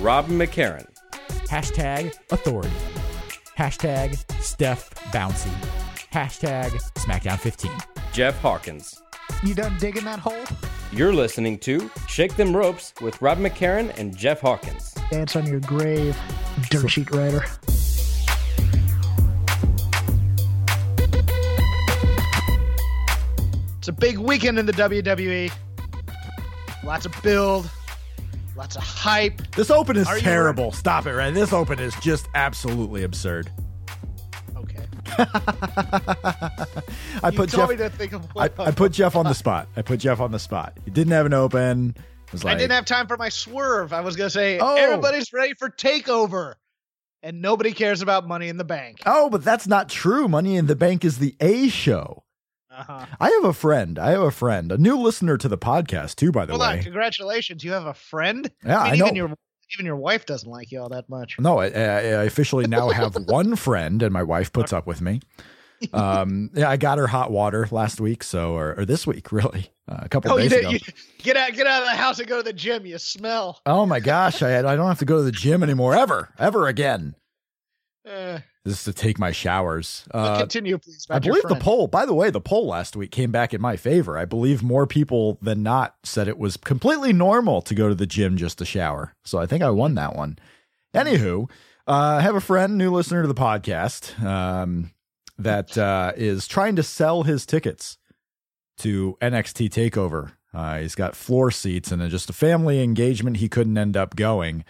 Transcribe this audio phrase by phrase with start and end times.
[0.00, 0.86] Rob McCarran.
[1.46, 2.70] Hashtag authority.
[3.58, 5.52] Hashtag Steph Bouncy.
[6.10, 7.70] Hashtag SmackDown 15.
[8.10, 9.02] Jeff Hawkins.
[9.44, 10.42] You done digging that hole?
[10.90, 14.94] You're listening to Shake Them Ropes with Rob McCarran and Jeff Hawkins.
[15.10, 16.16] Dance on your grave,
[16.70, 17.44] dirt sheet writer.
[23.78, 25.52] It's a big weekend in the WWE.
[26.84, 27.70] Lots of build,
[28.60, 29.40] lots of hype.
[29.56, 30.70] This open is Are you terrible.
[30.72, 31.32] Stop it, right?
[31.32, 33.50] This open is just absolutely absurd.
[34.54, 34.84] Okay.
[35.18, 36.50] I
[37.30, 37.70] You put Jeff.
[37.70, 39.68] me to think of I, I put Jeff on the spot.
[39.76, 40.76] I put Jeff on the spot.
[40.84, 41.96] He didn't have an open.
[42.32, 43.92] Was I didn't have time for my swerve.
[43.94, 44.76] I was gonna say Oh.
[44.76, 46.54] everybody's ready for takeover,
[47.22, 49.00] and nobody cares about Money in the Bank.
[49.06, 50.28] oh, but that's not true.
[50.28, 52.24] Money in the Bank is the A show.
[52.70, 53.06] Uh-huh.
[53.18, 53.98] I have a friend.
[53.98, 56.30] I have a friend, a new listener to the podcast too.
[56.30, 57.64] By the way, on, congratulations!
[57.64, 58.50] You have a friend.
[58.64, 59.04] Yeah, I, mean, I know.
[59.06, 59.34] Even your
[59.74, 61.36] even your wife doesn't like you all that much.
[61.38, 65.20] No, I, I officially now have one friend, and my wife puts up with me.
[65.92, 69.70] Um, yeah, I got her hot water last week, so or, or this week, really,
[69.88, 70.60] uh, a couple Oh, days did.
[70.60, 70.70] ago.
[70.70, 70.78] You,
[71.18, 71.52] get out!
[71.54, 72.84] Get out of the house and go to the gym.
[72.86, 73.60] You smell.
[73.66, 76.68] Oh my gosh, I I don't have to go to the gym anymore, ever, ever
[76.68, 77.14] again.
[78.08, 80.04] Uh, This is to take my showers.
[80.12, 81.06] Uh, continue, please.
[81.08, 81.86] I believe the poll.
[81.86, 84.18] By the way, the poll last week came back in my favor.
[84.18, 88.06] I believe more people than not said it was completely normal to go to the
[88.06, 89.14] gym just to shower.
[89.24, 90.38] So I think I won that one.
[90.94, 91.48] Anywho,
[91.88, 94.90] uh, I have a friend, new listener to the podcast, um,
[95.38, 97.96] that uh, is trying to sell his tickets
[98.78, 100.32] to NXT Takeover.
[100.52, 104.16] Uh, he's got floor seats and then just a family engagement he couldn't end up
[104.16, 104.64] going.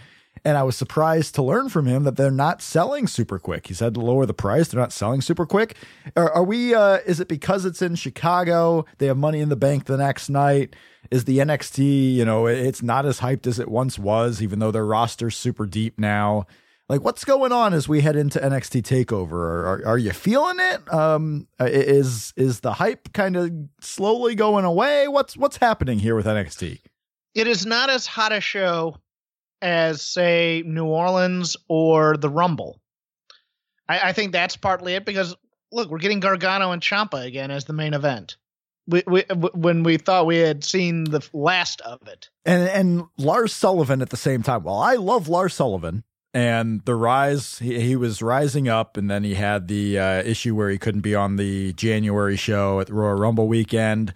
[0.44, 3.66] And I was surprised to learn from him that they're not selling super quick.
[3.66, 4.68] He said to lower the price.
[4.68, 5.76] They're not selling super quick.
[6.16, 8.86] Are, are we, uh, is it because it's in Chicago?
[8.98, 10.74] They have money in the bank the next night.
[11.10, 14.70] Is the NXT, you know, it's not as hyped as it once was, even though
[14.70, 16.46] their roster's super deep now.
[16.90, 19.32] Like, what's going on as we head into NXT Takeover?
[19.32, 20.92] Are, are, you feeling it?
[20.92, 25.06] Um, is is the hype kind of slowly going away?
[25.06, 26.80] What's what's happening here with NXT?
[27.34, 28.96] It is not as hot a show
[29.62, 32.80] as, say, New Orleans or the Rumble.
[33.88, 35.36] I, I think that's partly it because
[35.72, 38.36] look, we're getting Gargano and Ciampa again as the main event.
[38.86, 39.20] We, we,
[39.54, 42.28] when we thought we had seen the last of it.
[42.44, 44.64] and and Lars Sullivan at the same time.
[44.64, 46.02] Well, I love Lars Sullivan
[46.34, 47.58] and the rise.
[47.58, 51.02] He, he was rising up, and then he had the uh, issue where he couldn't
[51.02, 54.12] be on the January show at the Royal Rumble weekend.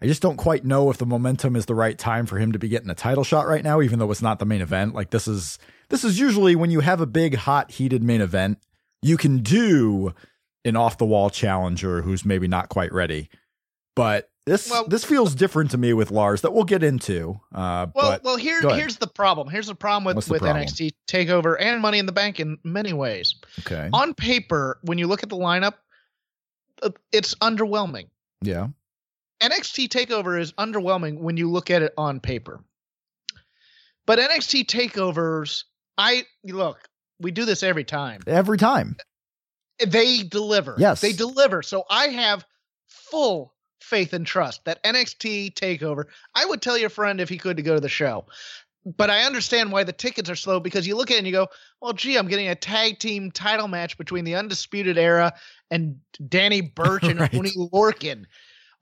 [0.00, 2.58] I just don't quite know if the momentum is the right time for him to
[2.58, 4.94] be getting a title shot right now, even though it's not the main event.
[4.94, 8.58] Like this is this is usually when you have a big, hot, heated main event,
[9.02, 10.14] you can do
[10.64, 13.28] an off the wall challenger who's maybe not quite ready.
[13.96, 17.40] But this Well- this feels different to me with Lars that we'll get into.
[17.52, 19.48] Uh, Well, but well, here, here's the problem.
[19.48, 20.64] Here's the problem with, the with problem?
[20.64, 23.34] NXT Takeover and Money in the Bank in many ways.
[23.60, 25.74] okay, On paper, when you look at the lineup,
[26.82, 28.08] uh, it's underwhelming.
[28.40, 28.68] yeah,
[29.40, 32.60] NXT Takeover is underwhelming when you look at it on paper.
[34.06, 35.64] But NXT Takeovers,
[35.96, 36.88] I look,
[37.20, 38.22] we do this every time.
[38.26, 38.96] every time.
[39.84, 40.74] They deliver.
[40.78, 41.00] Yes.
[41.00, 41.62] They deliver.
[41.62, 42.44] So I have
[42.86, 47.56] full faith and trust that NXT Takeover, I would tell your friend if he could
[47.58, 48.26] to go to the show.
[48.96, 51.32] But I understand why the tickets are slow because you look at it and you
[51.32, 51.48] go,
[51.80, 55.34] well, gee, I'm getting a tag team title match between the Undisputed Era
[55.70, 57.34] and Danny Burch and Right.
[57.34, 58.24] Oney Lorcan.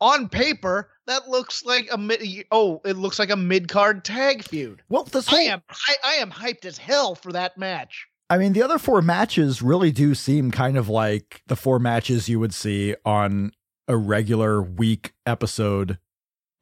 [0.00, 2.22] On paper, that looks like a mid.
[2.50, 4.82] Oh, it looks like a mid card tag feud.
[4.88, 8.06] Well, this I am I, I am hyped as hell for that match.
[8.28, 12.28] I mean, the other four matches really do seem kind of like the four matches
[12.28, 13.52] you would see on
[13.86, 15.98] a regular week episode,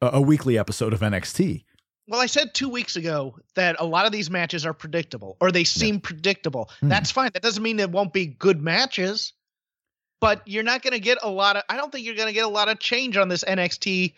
[0.01, 1.65] a weekly episode of NXT.
[2.07, 5.51] Well, I said two weeks ago that a lot of these matches are predictable, or
[5.51, 6.69] they seem predictable.
[6.81, 6.89] Hmm.
[6.89, 7.31] That's fine.
[7.33, 9.33] That doesn't mean it won't be good matches,
[10.19, 11.63] but you're not going to get a lot of.
[11.69, 14.13] I don't think you're going to get a lot of change on this NXT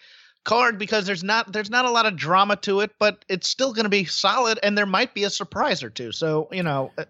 [0.47, 3.73] card because there's not there's not a lot of drama to it, but it's still
[3.73, 6.11] going to be solid, and there might be a surprise or two.
[6.11, 7.05] So you know, uh,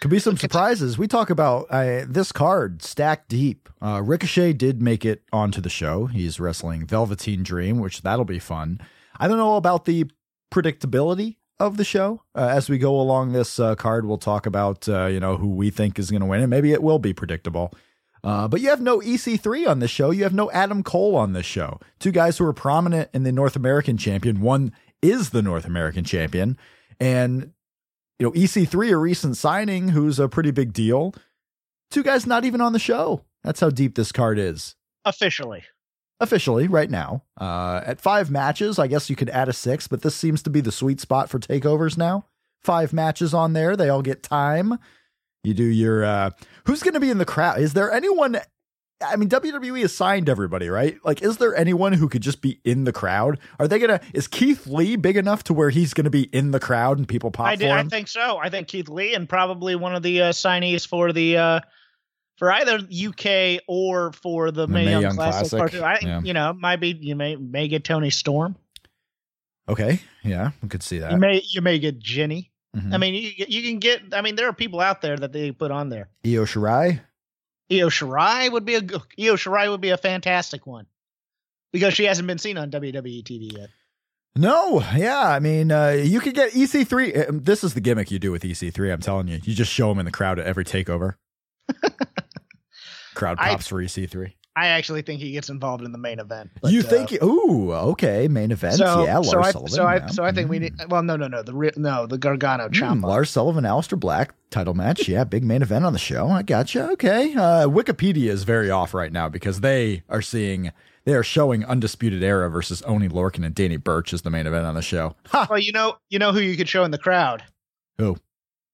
[0.00, 0.98] Could be some surprises.
[0.98, 3.68] We talk about uh, this card stacked deep.
[3.82, 6.06] Uh, Ricochet did make it onto the show.
[6.06, 8.80] He's wrestling Velveteen Dream, which that'll be fun.
[9.18, 10.06] I don't know about the
[10.52, 12.22] predictability of the show.
[12.34, 15.48] Uh, as we go along this uh, card, we'll talk about uh, you know who
[15.48, 17.72] we think is going to win, and maybe it will be predictable.
[18.24, 20.10] Uh, but you have no EC3 on this show.
[20.10, 21.78] You have no Adam Cole on this show.
[22.00, 24.40] Two guys who are prominent in the North American champion.
[24.40, 24.72] One
[25.02, 26.56] is the North American champion,
[26.98, 27.52] and
[28.18, 31.14] you know EC3, a recent signing, who's a pretty big deal.
[31.90, 33.20] Two guys not even on the show.
[33.42, 34.74] That's how deep this card is
[35.04, 35.64] Officially.
[36.18, 37.22] officially right now.
[37.38, 40.50] Uh, at five matches, I guess you could add a six, but this seems to
[40.50, 42.24] be the sweet spot for takeovers now.
[42.62, 44.78] Five matches on there, they all get time.
[45.44, 46.30] You do your uh,
[46.64, 47.60] who's going to be in the crowd?
[47.60, 48.40] Is there anyone?
[49.04, 50.96] I mean, WWE has signed everybody, right?
[51.04, 53.38] Like, is there anyone who could just be in the crowd?
[53.58, 54.00] Are they gonna?
[54.14, 57.06] Is Keith Lee big enough to where he's going to be in the crowd and
[57.06, 58.38] people pop I, for did, I think so.
[58.38, 61.60] I think Keith Lee and probably one of the uh, signees for the uh,
[62.38, 65.58] for either UK or for the, The Mae Young, Young Classic.
[65.58, 65.82] Classic.
[65.82, 66.20] I yeah.
[66.22, 68.56] you know might be you may may get Toni Storm.
[69.68, 71.12] okay, yeah, we could see that.
[71.12, 72.52] You may you may get Jenny.
[72.74, 72.92] Mhm.
[72.94, 74.02] I mean, you you can get.
[74.12, 76.08] I mean, there are people out there that they put on there.
[76.26, 77.00] Io Shirai.
[77.70, 80.86] Io Shirai would be a Io Shirai would be a fantastic one
[81.72, 83.68] because she hasn't been seen on WWE TV yet.
[84.36, 87.28] No, yeah, I mean, uh, you could get EC3.
[87.28, 88.92] um, This is the gimmick you do with EC3.
[88.92, 91.14] I'm telling you, you just show him in the crowd at every takeover.
[93.14, 94.32] crowd I- pops for E EC3.
[94.56, 96.50] I actually think he gets involved in the main event.
[96.60, 97.12] but, you uh, think?
[97.22, 98.76] ooh, okay, main event.
[98.76, 99.72] So, yeah, Lars so I, Sullivan.
[99.72, 100.06] so I, yeah.
[100.06, 100.74] so I think we need.
[100.88, 101.42] Well, no, no, no.
[101.42, 105.08] The no, the Gargano Mm, Lars Sullivan, Aleister Black title match.
[105.08, 106.28] Yeah, big main event on the show.
[106.28, 106.90] I gotcha.
[106.92, 107.34] Okay.
[107.34, 110.70] Uh, Wikipedia is very off right now because they are seeing
[111.04, 114.66] they are showing Undisputed Era versus Oney Lorcan and Danny Burch as the main event
[114.66, 115.16] on the show.
[115.26, 115.48] Ha!
[115.50, 117.42] Well, you know, you know who you could show in the crowd?
[117.98, 118.16] Who?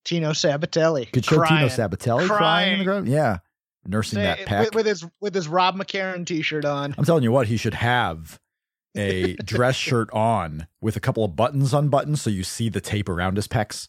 [0.05, 1.11] Tino Sabbatelli.
[1.13, 1.69] Could show crying.
[1.69, 3.09] Tino Sabbatelli crying in the crowd.
[3.09, 3.39] Yeah,
[3.87, 6.95] nursing Say- that pack with, with his with his Rob McCarron T-shirt on.
[6.97, 8.39] I'm telling you what, he should have
[8.97, 13.09] a dress shirt on with a couple of buttons unbuttoned so you see the tape
[13.09, 13.89] around his pecs.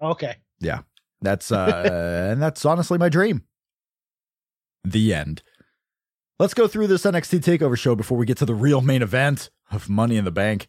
[0.00, 0.36] Okay.
[0.60, 0.80] Yeah.
[1.22, 3.42] That's uh and that's honestly my dream.
[4.84, 5.42] The end.
[6.38, 9.50] Let's go through this NXT takeover show before we get to the real main event
[9.70, 10.68] of Money in the Bank.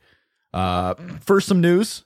[0.54, 2.06] Uh first some news.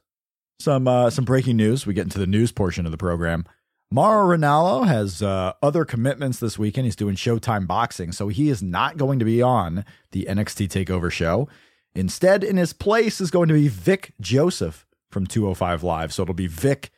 [0.60, 1.86] Some uh some breaking news.
[1.86, 3.46] We get into the news portion of the program.
[3.94, 6.86] Mauro Ranallo has uh, other commitments this weekend.
[6.86, 11.12] He's doing Showtime boxing, so he is not going to be on the NXT Takeover
[11.12, 11.50] show.
[11.94, 16.14] Instead, in his place is going to be Vic Joseph from 205 Live.
[16.14, 16.90] So it'll be Vic,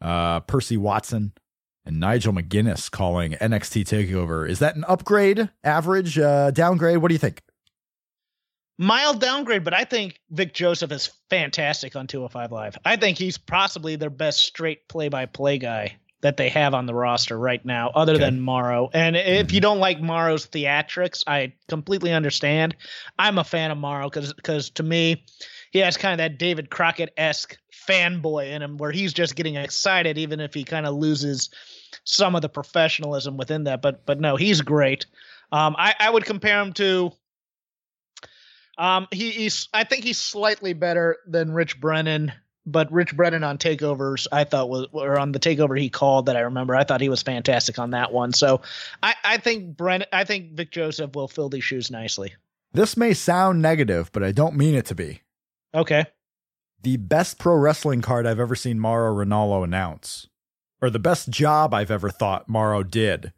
[0.00, 1.34] uh, Percy Watson,
[1.86, 4.48] and Nigel McGuinness calling NXT Takeover.
[4.48, 6.98] Is that an upgrade, average, uh, downgrade?
[6.98, 7.42] What do you think?
[8.76, 12.76] Mild downgrade, but I think Vic Joseph is fantastic on 205 Live.
[12.84, 17.38] I think he's possibly their best straight play-by-play guy that they have on the roster
[17.38, 18.24] right now, other Okay.
[18.24, 18.88] than Mauro.
[18.94, 22.74] And if you don't like Mauro's theatrics, I completely understand.
[23.18, 25.22] I'm a fan of Mauro because because to me,
[25.70, 29.56] he has kind of that David Crockett esque fanboy in him, where he's just getting
[29.56, 31.50] excited, even if he kind of loses
[32.04, 33.82] some of the professionalism within that.
[33.82, 35.04] But but no, he's great.
[35.52, 37.12] Um, I I would compare him to.
[38.78, 39.68] Um, he, he's.
[39.74, 42.32] I think he's slightly better than Rich Brennan,
[42.66, 46.36] but Rich Brennan on takeovers, I thought was, or on the takeover he called that
[46.36, 48.32] I remember, I thought he was fantastic on that one.
[48.32, 48.62] So,
[49.02, 52.34] I, I think Brennan, I think Vic Joseph will fill these shoes nicely.
[52.72, 55.22] This may sound negative, but I don't mean it to be.
[55.74, 56.06] Okay.
[56.82, 60.28] The best pro wrestling card I've ever seen Mauro Ranallo announce,
[60.82, 63.32] or the best job I've ever thought Mauro did,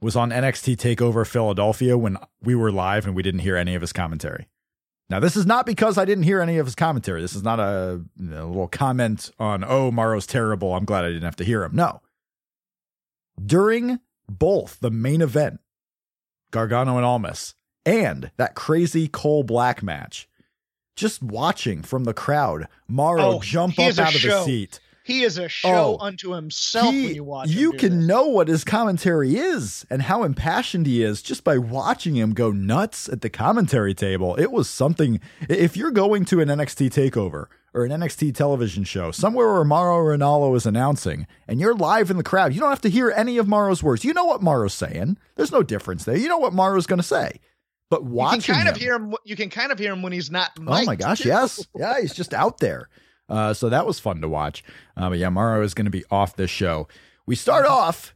[0.00, 3.80] was on NXT TakeOver Philadelphia when we were live and we didn't hear any of
[3.80, 4.46] his commentary.
[5.08, 7.20] Now, this is not because I didn't hear any of his commentary.
[7.22, 10.74] This is not a, you know, little comment on, oh, Mauro's terrible.
[10.74, 11.76] I'm glad I didn't have to hear him.
[11.76, 12.00] No.
[13.44, 15.60] During both the main event,
[16.50, 20.28] Gargano and Almas, and that crazy Cole Black match,
[20.96, 24.44] just watching from the crowd, Mauro Oh, jump up out of the show.
[24.44, 24.80] seat.
[25.06, 27.48] He is a show Oh, unto himself He- when you watch.
[27.48, 28.08] you can this.
[28.08, 32.50] know what his commentary is and how impassioned he is just by watching him go
[32.50, 34.34] nuts at the commentary table.
[34.36, 35.20] It was something.
[35.48, 40.16] If you're going to an NXT takeover or an NXT television show, somewhere where Mauro
[40.16, 43.38] Ranallo is announcing, and you're live in the crowd, you don't have to hear any
[43.38, 44.04] of Mauro's words.
[44.04, 45.18] You know what Mauro's saying.
[45.36, 46.16] There's no difference there.
[46.16, 47.38] You know what Mauro's going to say.
[47.90, 49.14] But You watching can kind him, of hear him.
[49.24, 50.50] You can kind of hear him when he's not.
[50.58, 51.64] Oh my gosh, yes.
[51.76, 52.88] Yeah, he's just out there.
[53.28, 54.62] Uh, so that was fun to watch.
[54.96, 56.86] Uh, but yeah, Mauro is going to be off this show.
[57.26, 58.14] We start off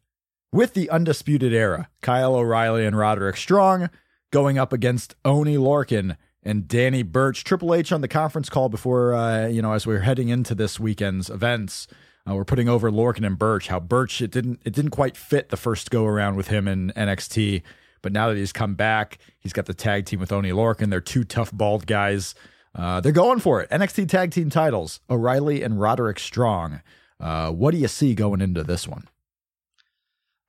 [0.53, 3.91] with the Undisputed Era Kyle O'Reilly and Roderick Strong
[4.31, 7.45] going up against Oney Lorcan and Danny Burch.
[7.45, 10.55] Triple H on the conference call before, uh, you know, as we are heading into
[10.55, 11.87] this weekend's events.
[12.29, 13.69] Uh, we're putting over Lorcan and Burch.
[13.69, 16.93] How Burch it didn't it didn't quite fit the first go around with him in
[16.97, 17.63] NXT,
[18.03, 20.91] but now that he's come back, he's got the tag team with Oney Lorcan.
[20.91, 22.35] They're two tough bald guys.
[22.75, 23.69] Uh, they're going for it.
[23.71, 26.81] NXT Tag Team titles O'Reilly and Roderick Strong.
[27.19, 29.09] Uh, what do you see going into this one?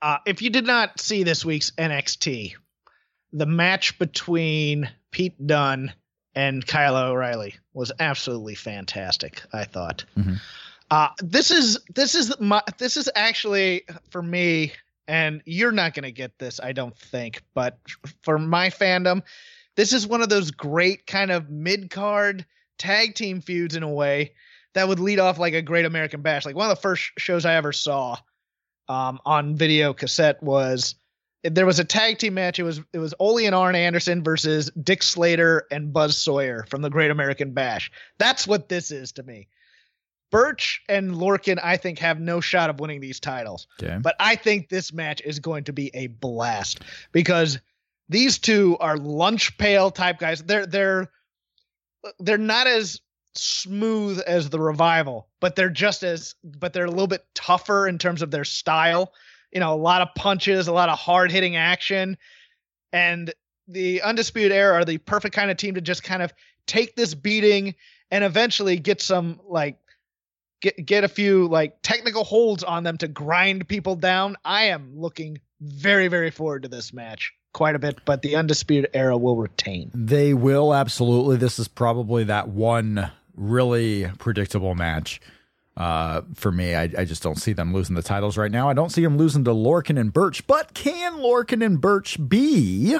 [0.01, 2.53] Uh, if you did not see this week's NXT,
[3.33, 5.93] the match between Pete Dunne
[6.33, 9.41] and Kyle O'Reilly was absolutely fantastic.
[9.53, 10.05] I thought.
[10.17, 10.39] Mhm.
[10.89, 14.73] Uh, this is this is my this is actually for me,
[15.07, 17.77] and you're not going to get this, I don't think, but
[18.23, 19.21] for my fandom,
[19.81, 22.45] this is one of those great kind of mid card
[22.77, 24.33] tag team feuds in a way
[24.75, 26.45] that would lead off like a Great American Bash.
[26.45, 28.15] Like one of the first shows I ever saw
[28.87, 30.93] um, on video cassette was
[31.41, 32.59] there was a tag team match.
[32.59, 36.83] It was it was Ole and Arn Anderson versus Dick Slater and Buzz Sawyer from
[36.83, 37.91] the Great American Bash.
[38.19, 39.47] That's what this is to me.
[40.29, 43.65] Burch and Lorcan, I think, have no shot of winning these titles.
[43.81, 43.97] Okay.
[43.99, 47.59] But I think this match is going to be a blast because
[48.11, 50.43] these two are lunch pail type guys.
[50.43, 51.09] They're they're
[52.19, 52.99] they're not as
[53.35, 57.97] smooth as the revival, but they're just as but they're a little bit tougher in
[57.97, 59.13] terms of their style.
[59.53, 62.17] You know, a lot of punches, a lot of hard hitting action,
[62.91, 63.33] and
[63.69, 66.33] the undisputed era are the perfect kind of team to just kind of
[66.67, 67.75] take this beating
[68.11, 69.77] and eventually get some like
[70.61, 74.35] get get a few like technical holds on them to grind people down.
[74.43, 78.91] I am looking very very forward to this match quite a bit, but the undisputed
[78.93, 79.91] era will retain.
[79.93, 81.37] They will absolutely.
[81.37, 85.21] This is probably that one really predictable match
[85.77, 86.75] uh, for me.
[86.75, 88.69] I, I just don't see them losing the titles right now.
[88.69, 92.97] I don't see them losing to Lorcan and Burch, but can Lorcan and Burch be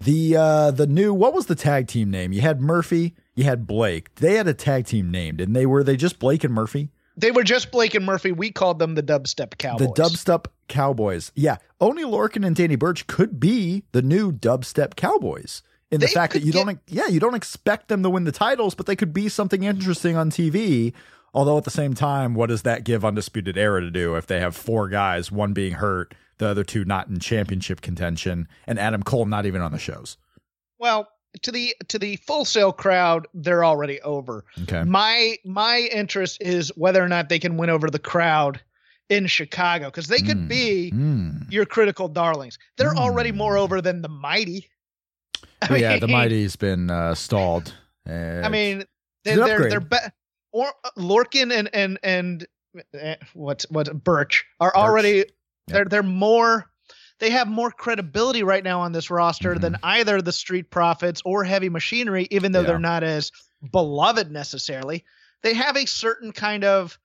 [0.00, 2.32] the uh, the new what was the tag team name?
[2.32, 4.14] You had Murphy, you had Blake.
[4.16, 6.90] They had a tag team named, and they were they just Blake and Murphy.
[7.16, 8.32] They were just Blake and Murphy.
[8.32, 9.88] We called them the Dubstep Cowboys.
[9.94, 11.30] The Dubstep Cowboys.
[11.34, 11.58] Yeah.
[11.80, 15.62] Oney Lorcan and Danny Burch could be the new Dubstep Cowboys.
[15.90, 18.24] In the They fact that you get- don't yeah, you don't expect them to win
[18.24, 20.94] the titles, but they could be something interesting on TV.
[21.34, 24.40] Although at the same time, what does that give Undisputed Era to do if they
[24.40, 29.02] have four guys, one being hurt, the other two not in championship contention, and Adam
[29.02, 30.16] Cole not even on the shows?
[30.78, 31.08] Well,
[31.40, 34.44] to the to the Full Sail crowd, they're already over.
[34.64, 34.84] Okay.
[34.84, 38.60] My my interest is whether or not they can win over the crowd
[39.08, 40.48] in Chicago because they could Mm.
[40.48, 41.50] be Mm.
[41.52, 42.58] your critical darlings.
[42.78, 43.38] They're already Hmm.
[43.38, 44.68] more over than the mighty.
[45.62, 47.74] I But yeah, the Mighty's been uh, stalled.
[48.06, 48.84] I mean,
[49.24, 49.72] they're they're, upgrade.
[49.72, 49.96] they're be-
[50.52, 52.46] or uh, Lorcan and and and
[53.00, 55.24] uh, what what Burch are already
[55.68, 56.70] they're they're more
[57.22, 61.44] they have more credibility right now on this roster than either the Street Profits or
[61.44, 62.66] Heavy Machinery, even though Mm-hmm.
[62.66, 62.72] Yeah.
[62.72, 63.30] they're not as
[63.70, 65.04] beloved necessarily.
[65.42, 66.98] They have a certain kind of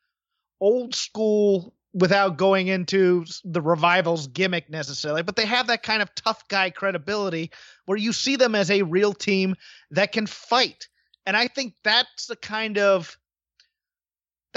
[0.59, 6.13] old school without going into the revival's gimmick necessarily, but they have that kind of
[6.15, 7.51] tough guy credibility
[7.86, 9.55] where you see them as a real team
[9.91, 10.88] that can fight.
[11.27, 13.15] And I think that's the kind of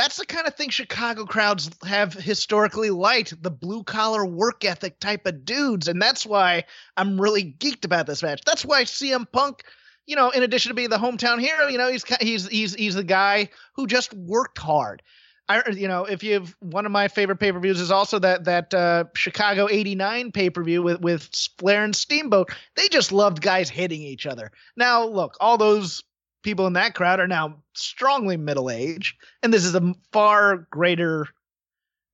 [0.00, 4.98] that's the kind of thing Chicago crowds have historically liked the blue collar work ethic
[4.98, 5.88] type of dudes.
[5.88, 6.64] And that's why
[6.96, 8.40] I'm really geeked about this match.
[8.46, 9.62] That's why CM Punk,
[10.06, 12.94] you know, in addition to being the hometown hero, you know, he's he's he's he's
[12.94, 15.02] the guy who just worked hard.
[15.50, 18.44] I, you know, if you've one of my favorite pay per views is also that
[18.44, 21.28] that uh, Chicago '89 pay per view with with
[21.58, 22.50] Flair and Steamboat.
[22.74, 24.50] They just loved guys hitting each other.
[24.78, 26.02] Now, look, all those
[26.42, 31.26] people in that crowd are now strongly middle aged, and this is a far greater,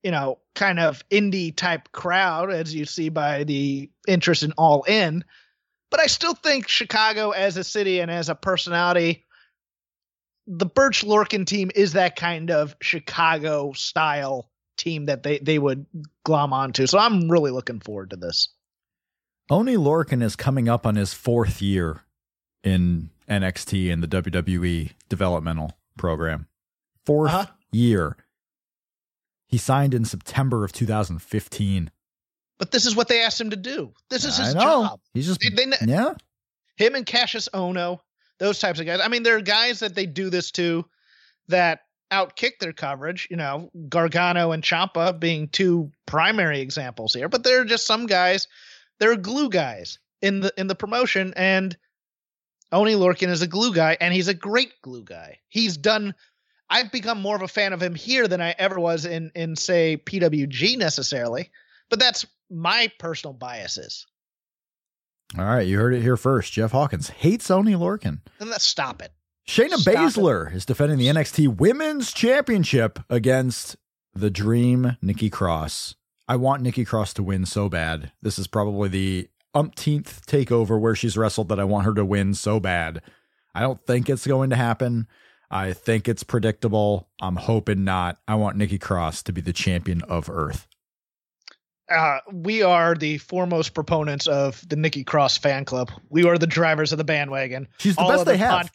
[0.03, 4.83] you know, kind of indie type crowd, as you see by the interest in All
[4.83, 5.23] In.
[5.89, 9.25] But I still think Chicago as a city and as a personality,
[10.45, 15.85] the Burch Lorcan team is that kind of Chicago style team that they, they would
[16.23, 16.87] glom onto.
[16.87, 18.49] So I'm really looking forward to this.
[19.49, 22.01] Oney Lorcan is coming up on his fourth year
[22.63, 26.47] in NXT and the WWE developmental program.
[27.05, 27.45] 4th Uh-huh.
[27.71, 28.17] year.
[29.47, 31.91] He signed in September of 2015.
[32.59, 33.93] But this is what they asked him to do.
[34.09, 34.61] This is his know.
[34.61, 34.99] job.
[35.13, 36.13] He's just They- they- yeah.
[36.75, 37.99] him and Kassius Ohno,
[38.39, 38.99] those types of guys.
[38.99, 40.85] I mean, there are guys that they do this to
[41.47, 41.81] that
[42.11, 43.27] outkick their coverage.
[43.29, 48.05] You know, Gargano and Ciampa being two primary examples here, but there are just some
[48.05, 48.47] guys.
[48.99, 51.77] They're glue guys in the in the promotion, and
[52.71, 55.39] Oney Lorcan is a glue guy, and he's a great glue guy.
[55.47, 56.13] He's done.
[56.69, 59.55] I've become more of a fan of him here than I ever was in in
[59.55, 61.51] say PWG necessarily,
[61.89, 64.05] but that's my personal biases.
[65.37, 66.53] All right, you heard it here first.
[66.53, 68.19] Jeff Hawkins hates Oney Lorcan.
[68.39, 69.11] And let's stop it.
[69.47, 69.93] Shayna Stop.
[69.93, 73.77] Baszler is defending the NXT Women's Championship against
[74.13, 75.95] the Dream Nikki Cross.
[76.27, 78.11] I want Nikki Cross to win so bad.
[78.21, 82.33] This is probably the umpteenth takeover where she's wrestled that I want her to win
[82.33, 83.01] so bad.
[83.55, 85.07] I don't think it's going to happen.
[85.49, 87.09] I think it's predictable.
[87.19, 88.19] I'm hoping not.
[88.27, 90.67] I want Nikki Cross to be the champion of Earth.
[91.89, 95.89] Uh, we are the foremost proponents of the Nikki Cross fan club.
[96.09, 97.67] We are the drivers of the bandwagon.
[97.77, 98.69] She's the best they have.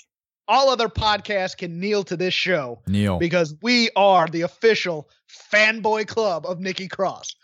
[0.49, 3.19] all other podcasts can kneel to this show Neil.
[3.19, 5.11] because we are the official
[5.53, 7.37] fanboy club of Nikki Cross.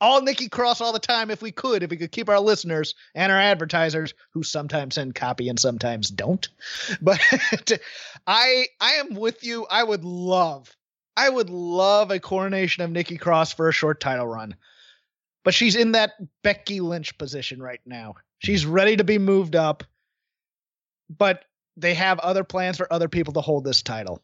[0.00, 2.94] All Nikki Cross all the time if we could, if we could keep our listeners
[3.14, 6.48] and our advertisers who sometimes send copy and sometimes don't.
[7.00, 7.20] But
[8.26, 9.66] I I am with you.
[9.70, 10.74] I would love
[11.16, 14.54] I would love a coronation of Nikki Cross for a short title run.
[15.44, 16.12] But she's in that
[16.42, 18.16] Becky Lynch position right now.
[18.40, 19.82] She's ready to be moved up.
[21.08, 21.44] But
[21.76, 24.20] they have other plans for other people to hold this title.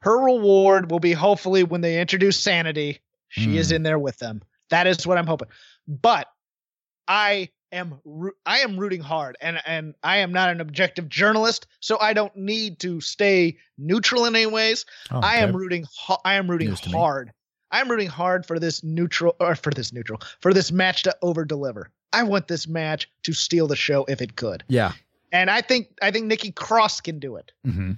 [0.00, 3.54] Her reward will be hopefully when they introduce Sanity, she Mm.
[3.56, 4.42] is in there with them.
[4.70, 5.48] That is what I'm hoping.
[5.86, 6.28] But
[7.06, 8.00] I am
[8.46, 12.34] I am rooting hard, and and I am not an objective journalist, so I don't
[12.36, 14.84] need to stay neutral in any ways.
[15.10, 15.86] Oh, I am rooting.
[16.24, 17.32] I am rooting News hard.
[17.70, 21.16] I am rooting hard for this neutral or for this neutral for this match to
[21.22, 21.90] over deliver.
[22.12, 24.92] I want this match to steal the show if it could, Yeah.
[25.32, 27.52] and I think I think Nikki Cross can do it.
[27.64, 27.92] hmm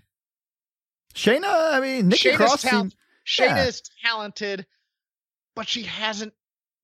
[1.14, 2.62] Shayna, I mean, Nikki Shayna's Cross.
[2.62, 3.64] talent- seemed- Shayna Yeah.
[3.66, 4.66] is talented,
[5.54, 6.32] but she hasn't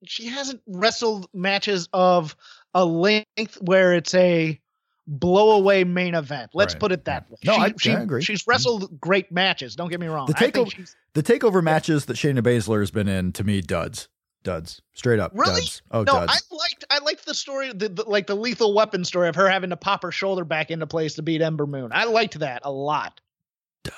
[0.04, 2.36] she hasn't wrestled matches of
[2.74, 4.60] a length where it's a
[5.06, 6.50] blow away main event.
[6.52, 6.80] Let's Right.
[6.80, 7.38] put it that way.
[7.44, 8.22] No, she, I- she, I agree.
[8.22, 8.50] She's mm-hmm.
[8.50, 9.76] wrestled great matches.
[9.76, 10.26] Don't get me wrong.
[10.26, 14.08] The takeover- the takeover matches that Shayna Baszler has been in, to me, duds.
[14.42, 14.80] Duds.
[14.94, 15.32] Straight up.
[15.34, 15.60] Really?
[15.60, 15.82] Duds.
[15.90, 16.04] Oh, no.
[16.04, 16.32] duds.
[16.32, 19.48] I liked I liked the story, the, the, like the lethal weapon story of her
[19.48, 21.90] having to pop her shoulder back into place to beat Ember Moon.
[21.92, 23.20] I liked that a lot.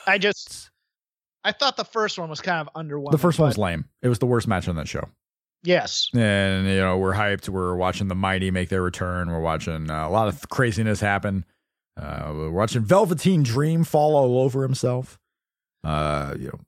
[0.06, 0.70] I just
[1.44, 3.10] I thought the first one was kind of underwhelming.
[3.10, 3.86] the first one was lame.
[4.00, 5.08] It was the worst match on that show.
[5.62, 6.08] Yes.
[6.14, 7.48] and you know we're hyped.
[7.48, 9.30] We're watching the mighty make their return.
[9.30, 11.44] We're watching uh, a lot of craziness happen.
[11.96, 15.18] Uh, we're watching Velveteen Dream fall all over himself.
[15.82, 16.60] Uh, you know,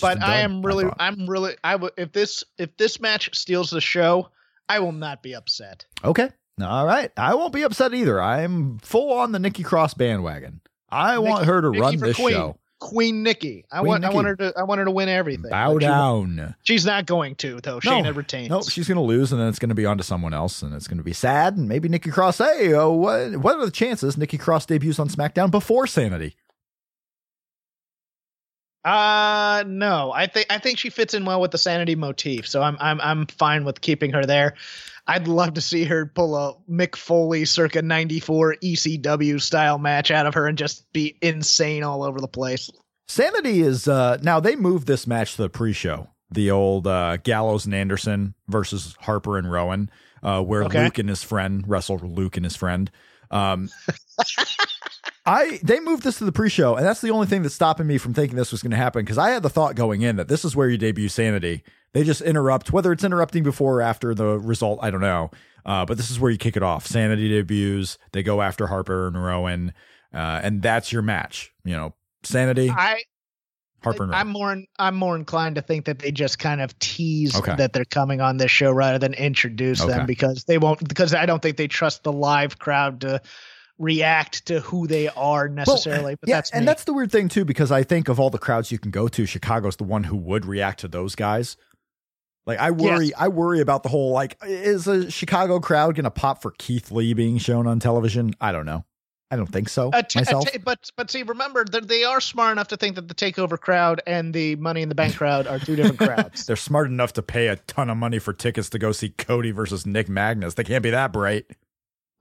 [0.00, 0.96] but I am really, thought.
[1.00, 4.30] I'm really, I would if this if this match steals the show,
[4.68, 5.86] I will not be upset.
[6.04, 6.30] okay.
[6.60, 8.20] All right, I won't be upset either.
[8.20, 10.60] I'm full on the Nikki Cross bandwagon.
[10.90, 12.34] I want her to Nikki run this Queen.
[12.34, 12.58] show.
[12.80, 15.50] Queen Nikki, I Queen want, I want her to, I want her to win everything.
[15.50, 16.54] Bow she- down.
[16.62, 17.80] she's not going to though.
[17.80, 18.02] She No.
[18.02, 18.50] Shayna retains.
[18.50, 20.62] Nope, she's going to lose, and then it's going to be on to someone else,
[20.62, 21.56] and it's going to be sad.
[21.56, 22.38] And maybe Nikki Cross.
[22.38, 26.36] Hey, uh, what what are the chances Nikki Cross debuts on SmackDown before Sanity?
[28.84, 30.12] Uh no.
[30.12, 32.46] I think I think she fits in well with the sanity motif.
[32.48, 34.54] So I'm I'm I'm fine with keeping her there.
[35.08, 40.26] I'd love to see her pull a Mick Foley circa 94 ECW style match out
[40.26, 42.70] of her and just be insane all over the place.
[43.08, 46.08] Sanity is uh now they moved this match to the pre-show.
[46.30, 49.90] The old uh Gallows and Anderson versus Harper and Rowan,
[50.22, 50.84] uh, where Okay.
[50.84, 52.90] Luke and his friend wrestle Luke and his friend.
[53.30, 53.70] Um
[55.26, 57.98] I they moved this to the pre-show, and that's the only thing that's stopping me
[57.98, 60.28] from thinking this was going to happen because I had the thought going in that
[60.28, 61.64] this is where you debut Sanity.
[61.94, 65.30] They just interrupt, whether it's interrupting before or after the result, I don't know.
[65.64, 66.86] Uh, but this is where you kick it off.
[66.86, 67.98] Sanity debuts.
[68.12, 69.72] They go after Harper and Rowan,
[70.14, 71.52] uh, and that's your match.
[71.64, 73.02] You know, Sanity, I
[73.82, 74.20] Harper and Rowan.
[74.20, 77.54] I'm more I'm more inclined to think that they just kind of tease Okay.
[77.56, 79.92] that they're coming on this show rather than introduce Okay.
[79.92, 83.20] them because they won't because I don't think they trust the live crowd to
[83.78, 86.16] react to who they are necessarily.
[86.16, 88.38] but yeah, that's and that's the weird thing too, because I think of all the
[88.38, 91.56] crowds you can go to, Chicago's the one who would react to those guys.
[92.48, 93.14] Like I worry, Yes.
[93.18, 97.12] I worry about the whole like, is a Chicago crowd gonna pop for Keith Lee
[97.14, 98.32] being shown on television?
[98.40, 98.84] I don't know.
[99.30, 100.50] I don't think so ta- a myself.
[100.50, 103.60] ta- but but see, remember that they are smart enough to think that the takeover
[103.60, 106.46] crowd and the Money in the Bank crowd are two different crowds.
[106.46, 109.50] They're smart enough to pay a ton of money for tickets to go see Cody
[109.50, 110.54] versus Nick Magnus.
[110.54, 111.44] They can't be that bright.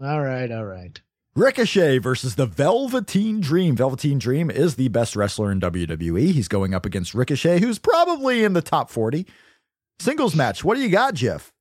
[0.04, 1.00] all right, all right.
[1.36, 3.76] Ricochet versus the Velveteen Dream.
[3.78, 6.32] Velveteen Dream is the best wrestler in WWE.
[6.34, 9.26] He's going up against Ricochet, who's probably in the top 40.
[10.00, 10.64] Singles match.
[10.64, 11.52] What do you got, Jeff?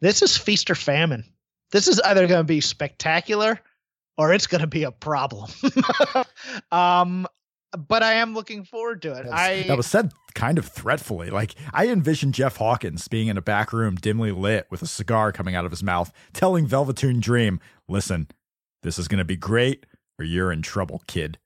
[0.00, 1.24] This is feast or famine.
[1.70, 3.58] This is either going to be spectacular
[4.18, 5.50] or it's going to be a problem.
[6.72, 7.26] um,
[7.76, 9.26] but I am looking forward to it.
[9.32, 11.30] I that was said kind of threatfully.
[11.30, 15.32] Like I envision Jeff Hawkins being in a back room, dimly lit, with a cigar
[15.32, 18.28] coming out of his mouth, telling Velveteen Dream, "Listen,
[18.82, 19.86] this is going to be great,
[20.18, 21.38] or you're in trouble, kid."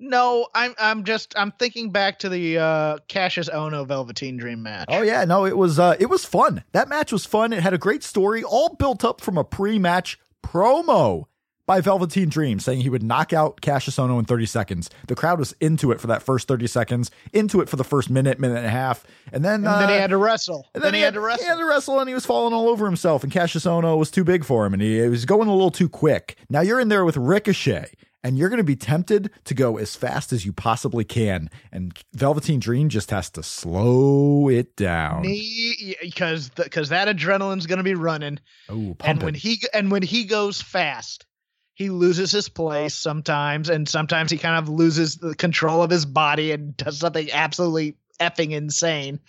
[0.00, 4.86] No, I'm I'm just I'm thinking back to the uh Kassius Ohno Velveteen Dream match.
[4.88, 6.62] Oh yeah, no, it was uh, it was fun.
[6.72, 7.52] That match was fun.
[7.52, 11.24] It had a great story, all built up from a pre-match promo
[11.68, 14.88] by Velveteen Dream, saying he would knock out Kassius Ohno in 30 seconds.
[15.06, 18.08] The crowd was into it for that first 30 seconds, into it for the first
[18.08, 20.66] minute, minute and a half, and then and then he uh, had to wrestle.
[20.74, 21.44] And then, he had, to wrestle.
[21.44, 23.22] He had to wrestle, and he was falling all over himself.
[23.22, 25.70] And Kassius Ohno was too big for him, and he, he was going a little
[25.70, 26.36] too quick.
[26.48, 27.90] Now you're in there with Ricochet,
[28.22, 31.50] and you're going to be tempted to go as fast as you possibly can.
[31.72, 35.22] And Velveteen Dream just has to slow it down.
[35.22, 38.40] Because because that adrenaline's going to be running.
[38.68, 41.26] Oh, and when he and when he goes fast,
[41.74, 46.04] he loses his place sometimes, and sometimes he kind of loses the control of his
[46.04, 49.20] body and does something absolutely effing insane.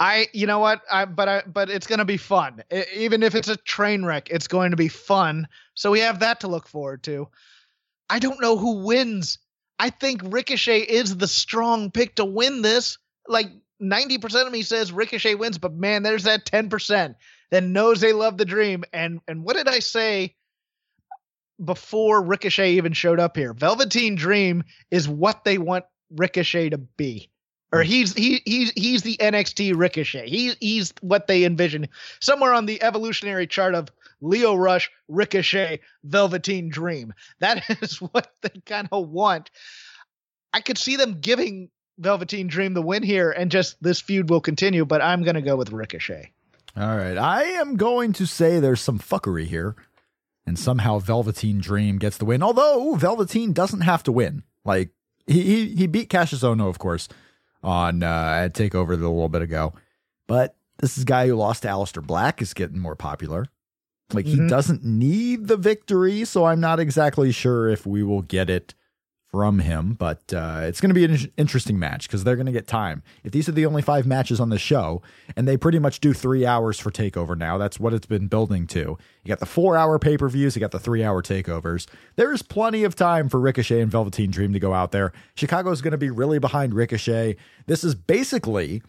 [0.00, 0.80] I, you know what?
[0.90, 2.64] I, but I, but it's going to be fun.
[2.94, 5.46] Even if it's a train wreck, it's going to be fun.
[5.74, 7.28] So we have that to look forward to.
[8.10, 9.38] I don't know who wins.
[9.78, 12.98] I think Ricochet is the strong pick to win this.
[13.28, 17.14] Like 90% of me says Ricochet wins, but man, there's that 10%
[17.50, 18.84] that knows they love the dream.
[18.92, 20.34] And and what did I say
[21.64, 23.54] before Ricochet even showed up here?
[23.54, 27.30] Velveteen Dream is what they want Ricochet to be
[27.72, 27.88] or hmm.
[27.88, 30.28] he's he he's he's the NXT Ricochet.
[30.28, 31.88] He he's what they envision
[32.20, 33.88] somewhere on the evolutionary chart of
[34.20, 37.12] Lio Rush, Ricochet, Velveteen Dream.
[37.40, 39.50] That is what they kind of want.
[40.52, 44.40] I could see them giving Velveteen Dream the win here, and just this feud will
[44.40, 44.84] continue.
[44.84, 46.32] But I'm going to go with Ricochet.
[46.76, 49.74] All right, I am going to say there's some fuckery here,
[50.46, 52.42] and somehow Velveteen Dream gets the win.
[52.42, 54.44] Although Velveteen doesn't have to win.
[54.64, 54.90] Like
[55.26, 57.08] he he, he beat Kassius Ohno, of course
[57.62, 59.74] on uh, Takeover a little bit ago.
[60.26, 63.46] But this is guy who lost to Aleister Black is getting more popular.
[64.14, 64.44] Like mm-hmm.
[64.44, 68.74] he doesn't need the victory, so I'm not exactly sure if we will get it
[69.30, 72.52] from him, but uh, it's going to be an interesting match because they're going to
[72.52, 73.00] get time.
[73.22, 75.02] If these are the only five matches on the show,
[75.36, 78.66] and they pretty much do three hours for takeover now, that's what it's been building
[78.68, 78.80] to.
[78.80, 81.86] You got the four hour pay per views, you got the three hour takeovers.
[82.16, 85.12] There's plenty of time for Ricochet and Velveteen Dream to go out there.
[85.36, 87.36] Chicago's going to be really behind Ricochet.
[87.66, 88.82] This is basically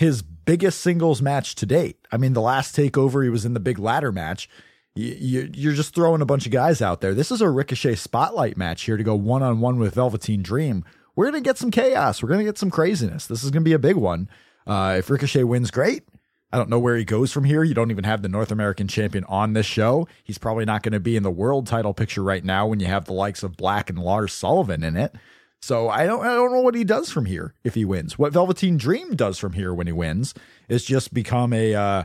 [0.00, 1.98] his biggest singles match to date.
[2.10, 4.48] I mean, the last takeover, he was in the big ladder match
[4.94, 7.14] you're just throwing a bunch of guys out there.
[7.14, 10.84] This is a Ricochet spotlight match here to go one on one with Velveteen Dream.
[11.14, 12.22] We're going to get some chaos.
[12.22, 13.26] We're going to get some craziness.
[13.26, 14.28] This is going to be a big one.
[14.66, 16.04] Uh, if Ricochet wins, great.
[16.52, 17.62] I don't know where he goes from here.
[17.62, 20.08] You don't even have the North American champion on this show.
[20.24, 22.86] He's probably not going to be in the world title picture right now when you
[22.86, 25.14] have the likes of Black and Lars Sullivan in it.
[25.62, 28.18] So I don't I don't know what he does from here if he wins.
[28.18, 30.34] What Velveteen Dream does from here when he wins
[30.68, 32.04] is just become a uh,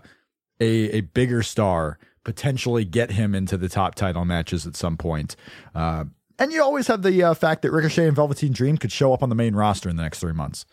[0.60, 5.36] a a bigger star potentially get him into the top title matches at some point.
[5.74, 6.06] Uh,
[6.38, 9.24] and you always have the uh, fact that Ricochet and Velveteen Dream could show up
[9.24, 10.66] on the main roster in the next three months.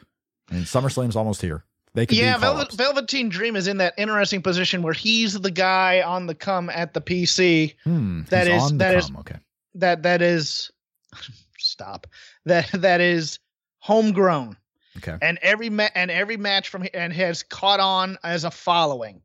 [0.50, 1.64] I mean, SummerSlam's almost here.
[1.94, 6.00] They could yeah, Velvet, Velveteen Dream is in that interesting position where he's the guy
[6.00, 7.74] on the come at the PC.
[7.84, 9.36] Hmm, that is that is okay.
[9.74, 10.70] That that is
[11.58, 12.06] stop.
[12.44, 13.38] That that is
[13.78, 14.56] homegrown.
[14.96, 15.16] Okay.
[15.22, 19.22] And every ma- and every match from and has caught on as a following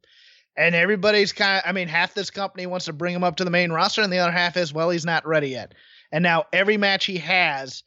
[0.57, 3.45] and everybody's kind of i mean half this company wants to bring him up to
[3.45, 5.73] the main roster and the other half is well he's not ready yet
[6.11, 7.83] and now every match he has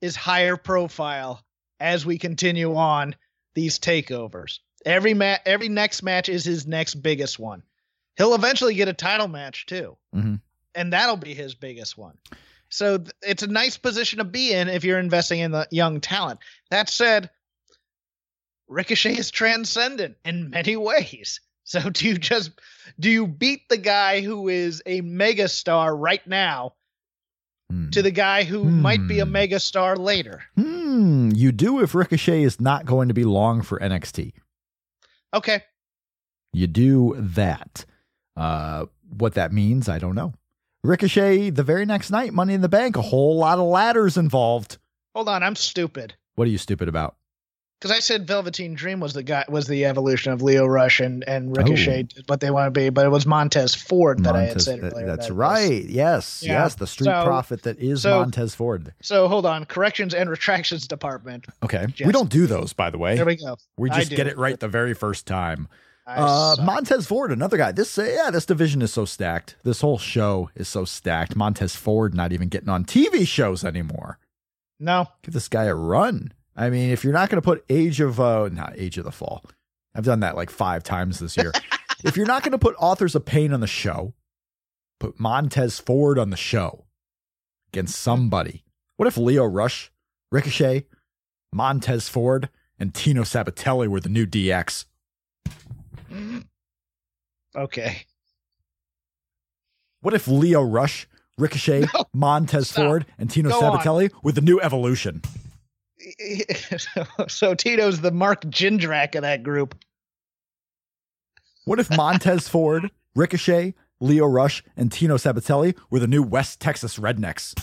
[0.00, 1.42] is higher profile
[1.80, 3.16] as we continue on
[3.54, 7.62] these takeovers every mat every next match is his next biggest one
[8.16, 10.34] he'll eventually get a title match too mm-hmm.
[10.74, 12.16] and that'll be his biggest one
[12.74, 16.00] so th- it's a nice position to be in if you're investing in the young
[16.00, 17.30] talent that said
[18.68, 22.50] ricochet is transcendent in many ways so do you just
[23.00, 26.74] do you beat the guy who is a megastar right now
[27.70, 27.88] hmm.
[27.90, 28.82] to the guy who hmm.
[28.82, 30.42] might be a megastar later?
[30.56, 31.30] Hmm.
[31.34, 34.34] You do if Ricochet is not going to be long for NXT.
[35.32, 35.62] Okay.
[36.52, 37.86] You do that.
[38.36, 40.34] Uh, what that means, I don't know.
[40.84, 44.78] Ricochet, the very next night, Money in the Bank, a whole lot of ladders involved.
[45.14, 46.14] Hold on, I'm stupid.
[46.34, 47.16] What are you stupid about?
[47.84, 51.22] because I said Velveteen Dream was the guy was the evolution of Lio Rush and
[51.28, 52.22] and Ricochet, oh.
[52.28, 54.92] what they want to be, but it was Montez Ford that Montez, I had said
[54.92, 55.06] earlier.
[55.06, 55.84] That's that right.
[55.84, 56.62] Yes, yeah.
[56.62, 58.94] yes, the street so, profit that is so, Montez Ford.
[59.02, 61.44] So hold on, corrections and retractions department.
[61.62, 63.16] Okay, we don't do those, by the way.
[63.16, 63.58] There we go.
[63.76, 65.68] We just get it right the very first time.
[66.06, 67.72] Uh, Montez Ford, another guy.
[67.72, 69.56] This, uh, yeah, this division is so stacked.
[69.62, 71.34] This whole show is so stacked.
[71.34, 74.18] Montez Ford not even getting on TV shows anymore.
[74.78, 76.32] No, give this guy a run.
[76.56, 79.12] I mean, if you're not going to put Age of uh, not Age of the
[79.12, 79.44] Fall,
[79.94, 81.52] I've done that like five times this year.
[82.04, 84.12] if you're not going to put Authors of Pain on the show,
[85.00, 86.84] put Montez Ford on the show
[87.72, 88.64] against somebody.
[88.96, 89.90] What if Lio Rush,
[90.30, 90.84] Ricochet,
[91.52, 94.84] Montez Ford, and Tino Sabbatelli were the new DX?
[97.56, 98.02] Okay.
[100.00, 102.84] What if Lio Rush, Ricochet, no, Montez stop.
[102.84, 104.20] Ford, and Tino Go Sabbatelli on.
[104.22, 105.22] with the new Evolution?
[107.28, 109.74] so Tito's the Mark Jindrak of that group.
[111.64, 116.98] What if Montez Ford, Ricochet, Lio Rush, and Tino Sabbatelli were the new West Texas
[116.98, 117.54] Rednecks?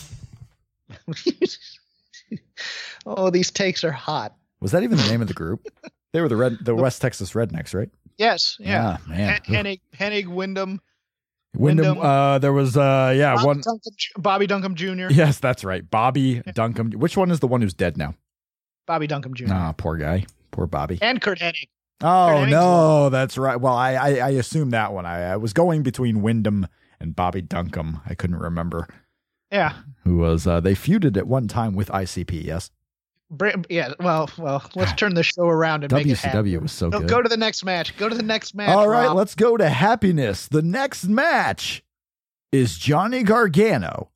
[3.06, 4.34] oh, these takes are hot.
[4.60, 5.66] Was that even the name of the group?
[6.12, 7.88] They were the red, the West Texas Rednecks, right?
[8.18, 8.98] Yes, yeah.
[8.98, 9.40] Ah, man.
[9.44, 10.80] Hen- Hennig, Hennig, Windham,
[11.56, 11.96] Windham.
[11.96, 11.98] Windham.
[11.98, 13.60] Uh, there was, uh, yeah, Bobby, one.
[13.60, 15.12] Duncum, Bobby Duncum Jr.
[15.12, 15.88] Yes, that's right.
[15.90, 16.94] Bobby Duncum.
[16.94, 18.14] Which one is the one who's dead now?
[18.86, 19.46] Bobby Duncum Jr.
[19.50, 20.26] Ah, poor guy.
[20.50, 20.98] Poor Bobby.
[21.00, 21.68] and Kurt Hennig.
[22.02, 23.56] Oh Hennig's no, that's right.
[23.60, 25.06] Well, I I, I assume that one.
[25.06, 26.66] I, I was going between Windham
[27.00, 28.02] and Bobby Duncum.
[28.06, 28.88] I couldn't remember
[29.52, 30.46] Yeah, who was.
[30.46, 32.44] Uh, they feuded at one time with ICP.
[32.44, 32.70] Yes,
[33.68, 33.92] yeah.
[34.00, 34.62] Well, well.
[34.74, 36.44] Let's turn the show around and make it happen.
[36.44, 37.08] WCW was so No, good.
[37.08, 37.96] go to the next match.
[37.96, 38.68] Go to the next match.
[38.68, 39.16] All right, Rob.
[39.16, 40.48] let's go to happiness.
[40.48, 41.82] The next match
[42.50, 44.10] is Johnny Gargano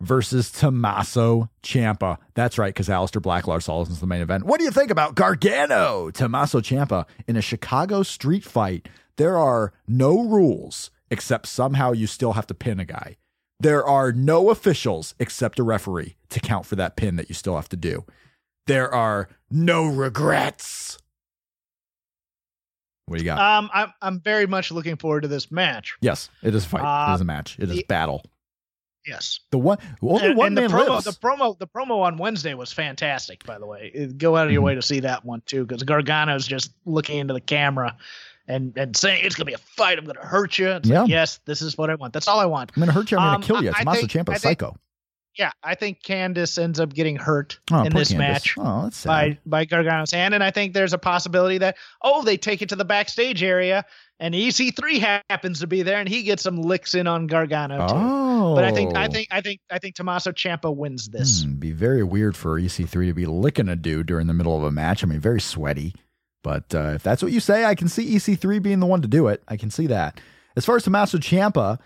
[0.00, 2.18] versus Tommaso Ciampa.
[2.34, 4.44] That's right, because Aleister Black, Lars is the main event.
[4.44, 8.88] What do you think about Gargano, Tommaso Ciampa in a Chicago street fight?
[9.16, 13.16] There are no rules except somehow you still have to pin a guy.
[13.58, 17.56] There are no officials except a referee to count for that pin that you still
[17.56, 18.04] have to do.
[18.68, 20.98] There are no regrets.
[23.06, 23.38] What do you got?
[23.40, 25.96] Um, I'm I'm very much looking forward to this match.
[26.00, 26.80] Yes, it is a fight.
[26.82, 27.56] it Uh, is a match.
[27.58, 28.22] It is the- battle.
[29.06, 29.40] Yes.
[29.52, 31.04] The one only and, one and man the promo, lives.
[31.06, 33.42] the promo, the promo on Wednesday was fantastic.
[33.46, 34.66] By the way, Uh, go out of your Mhm.
[34.66, 37.96] way to see that one too, because Gargano's just looking into the camera
[38.48, 39.96] and and saying it's gonna be a fight.
[39.98, 40.68] I'm gonna hurt you.
[40.72, 41.02] It's Yeah.
[41.02, 42.12] like, yes, this is what I want.
[42.12, 42.72] That's all I want.
[42.76, 43.16] I'm gonna hurt you.
[43.16, 43.70] I'm Um, gonna kill you.
[43.70, 44.76] It's I Tommaso think- Ciampa, think- psycho.
[45.38, 48.18] Yeah, I think Candice ends up getting hurt Oh, in this Candice.
[48.18, 52.36] match Oh, by by Gargano's hand, and I think there's a possibility that oh they
[52.36, 53.84] take it to the backstage area
[54.20, 57.94] and EC3 happens to be there and he gets some licks in on Gargano too.
[57.96, 61.44] oh, But I think I think I think I think Tommaso Ciampa wins this.
[61.44, 64.64] Hmm, be very weird for EC3 to be licking a dude during the middle of
[64.64, 65.04] a match.
[65.04, 65.94] I mean, very sweaty.
[66.42, 69.08] But uh, if that's what you say, I can see EC3 being the one to
[69.08, 69.42] do it.
[69.48, 70.20] I can see that.
[70.56, 71.78] As far as Tommaso Ciampa,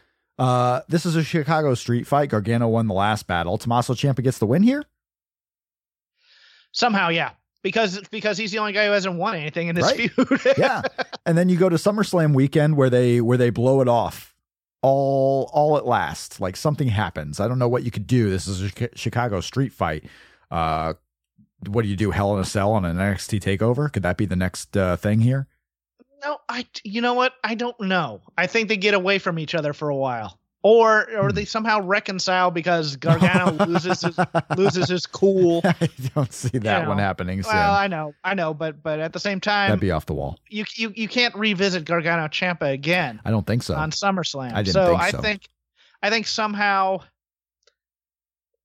[0.43, 2.31] uh, this is a Chicago street fight.
[2.31, 3.59] Gargano won the last battle.
[3.59, 4.85] Tommaso Ciampa gets the win here.
[6.73, 7.31] Somehow, yeah.
[7.63, 10.11] Because because he's the only guy who hasn't won anything in this Right.
[10.11, 10.41] feud.
[10.59, 10.83] yeah.
[11.25, 14.35] And then you go to SummerSlam weekend where they where they blow it off
[14.81, 16.41] all all at last.
[16.41, 17.39] Like something happens.
[17.39, 18.31] I don't know what you could do.
[18.31, 20.05] This is a Chicago street fight.
[20.51, 20.95] Uh
[21.69, 22.11] what do you do?
[22.11, 23.93] Hell in a Cell on an NXT takeover?
[23.93, 25.47] Could that be the next uh, thing here?
[26.25, 27.33] No, I you know what?
[27.43, 28.21] I don't know.
[28.39, 30.39] I think they get away from each other for a while.
[30.65, 34.17] Or or they somehow reconcile because Gargano loses his
[34.57, 35.61] loses his cool.
[35.65, 37.53] I don't see that You one happening soon.
[37.53, 40.15] Well, I know, I know, but but at the same time, That'd be off the
[40.15, 40.39] wall.
[40.49, 43.75] you you you can't revisit Gargano Ciampa again I don't think so.
[43.75, 44.53] on SummerSlam.
[44.55, 45.49] I didn't so think I think
[46.01, 47.01] I think somehow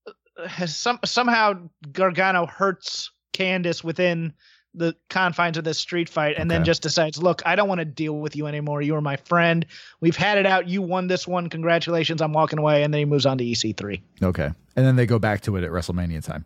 [0.06, 1.54] uh, has some somehow
[1.92, 4.34] Gargano hurts Candice within
[4.78, 7.86] the confines of this street fight and then just decides, look, I don't want to
[7.86, 8.82] deal with you anymore.
[8.82, 9.66] You are my friend.
[10.00, 10.68] We've had it out.
[10.68, 11.50] You won this one.
[11.50, 12.22] Congratulations.
[12.22, 12.84] I'm walking away.
[12.84, 14.02] And then he moves on to EC3.
[14.24, 14.52] okay.
[14.76, 16.46] And then they go back to it at WrestleMania time.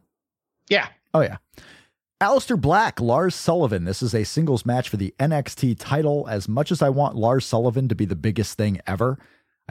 [0.70, 0.88] Yeah.
[1.14, 1.38] Oh yeah.
[2.22, 3.84] Aleister Black, Lars Sullivan.
[3.84, 6.28] This is a singles match for the NXT title.
[6.30, 9.18] As much as I want Lars Sullivan to be the biggest thing ever,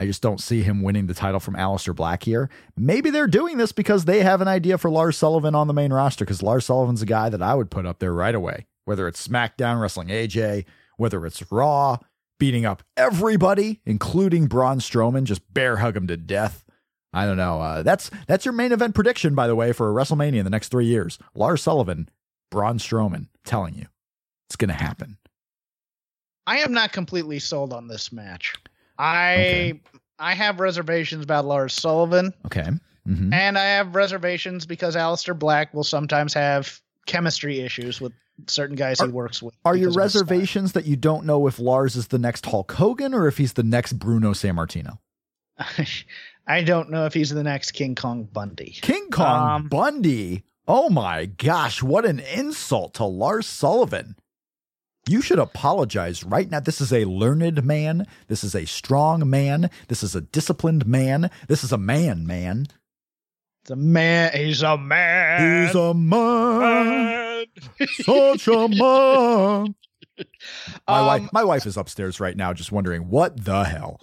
[0.01, 2.49] I just don't see him winning the title from Aleister Black here.
[2.75, 5.93] Maybe they're doing this because they have an idea for Lars Sullivan on the main
[5.93, 8.65] roster, because Lars Sullivan's a guy that I would put up there right away.
[8.85, 10.65] Whether it's SmackDown wrestling AJ,
[10.97, 11.99] whether it's Raw,
[12.39, 16.65] beating up everybody, including Braun Strowman, just bear hug him to death.
[17.13, 17.61] I don't know.
[17.61, 20.69] Uh, that's that's your main event prediction, by the way, for WrestleMania in the next
[20.69, 21.19] three years.
[21.35, 22.09] Lars Sullivan,
[22.49, 23.85] Braun Strowman, telling you,
[24.49, 25.19] it's going to happen.
[26.47, 28.55] I am not completely sold on this match.
[28.97, 29.81] I Okay.
[30.21, 32.33] I have reservations about Lars Sullivan.
[32.45, 32.69] Okay.
[33.05, 38.13] hmm And I have reservations because Aleister Black will sometimes have chemistry issues with
[38.47, 39.55] certain guys he works with.
[39.65, 40.21] Are your because of his style.
[40.21, 43.53] reservations that you don't know if Lars is the next Hulk Hogan or if he's
[43.53, 44.99] the next Bruno Sammartino?
[46.47, 48.77] I don't know if he's the next King Kong Bundy.
[48.81, 50.43] King Kong Um, Bundy.
[50.67, 54.15] Oh my gosh, what an insult to Lars Sullivan.
[55.09, 56.59] You should apologize right now.
[56.59, 58.05] This is a learned man.
[58.27, 59.69] This is a strong man.
[59.87, 61.29] This is a disciplined man.
[61.47, 62.67] This is a man, man.
[63.63, 64.31] It's a man.
[64.33, 65.65] He's a man.
[65.67, 67.45] He's a man.
[68.03, 69.75] Such a man.
[70.87, 73.99] My, Um, wife, my wife is upstairs right now just wondering, what the hell?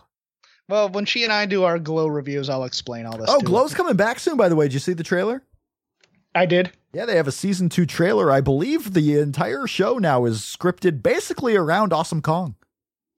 [0.68, 3.26] Well, when she and I do our Glow reviews, I'll explain all this.
[3.30, 3.46] Oh, to her.
[3.46, 4.66] Glow's coming back soon, by the way.
[4.66, 5.42] Did you see the trailer?
[6.34, 6.72] I did.
[6.92, 8.30] Yeah, they have a season two trailer.
[8.30, 12.54] I believe the entire show now is scripted basically around Awesome Kong.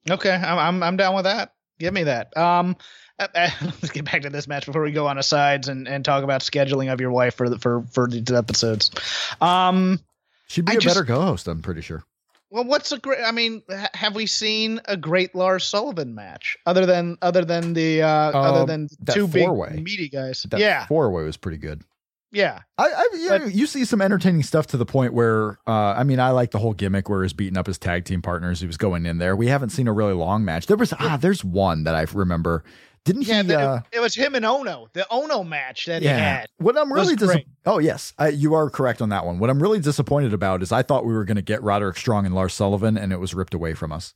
[0.09, 1.53] Okay, I'm I'm, I'm down with that.
[1.79, 2.35] Give me that.
[2.37, 2.75] Um,
[3.35, 6.41] let's get back to this match before we go on asides and, and talk about
[6.41, 8.91] scheduling of your wife for the, for for these episodes.
[9.39, 9.99] Um,
[10.47, 12.03] She'd be I a just- better co-host, I'm pretty sure.
[12.49, 13.19] well, what's a great?
[13.23, 17.73] I mean, ha- have we seen a great Lars Sullivan match other than other than
[17.73, 19.79] the uh, other Um, than that two big four-way.
[19.81, 20.43] meaty guys?
[20.49, 21.83] That yeah, four way was pretty good.
[22.31, 22.61] Yeah.
[22.77, 26.03] I, I yeah, But- you see some entertaining stuff to the point where, uh, I
[26.03, 28.61] mean, I like the whole gimmick where he's beating up his tag team partners.
[28.61, 29.35] He was going in there.
[29.35, 30.67] We haven't seen a really long match.
[30.67, 32.63] There was ah, there's one that I remember.
[33.03, 33.47] Didn't Yeah, he?
[33.49, 36.45] the- uh, it was him and Ono, the Ono match that he had.
[36.57, 39.39] What I'm really dis- oh yes, uh, you are correct on that one.
[39.39, 42.27] What I'm really disappointed about is I thought we were going to get Roderick Strong
[42.27, 44.13] and Lars Sullivan, and it was ripped away from us.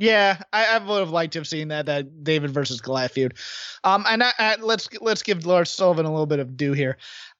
[0.00, 3.34] Yeah, I, I would have liked to have seen that that David versus Goliath feud.
[3.82, 6.96] Um, and I, I, let's let's give Lars Sullivan a little bit of due here.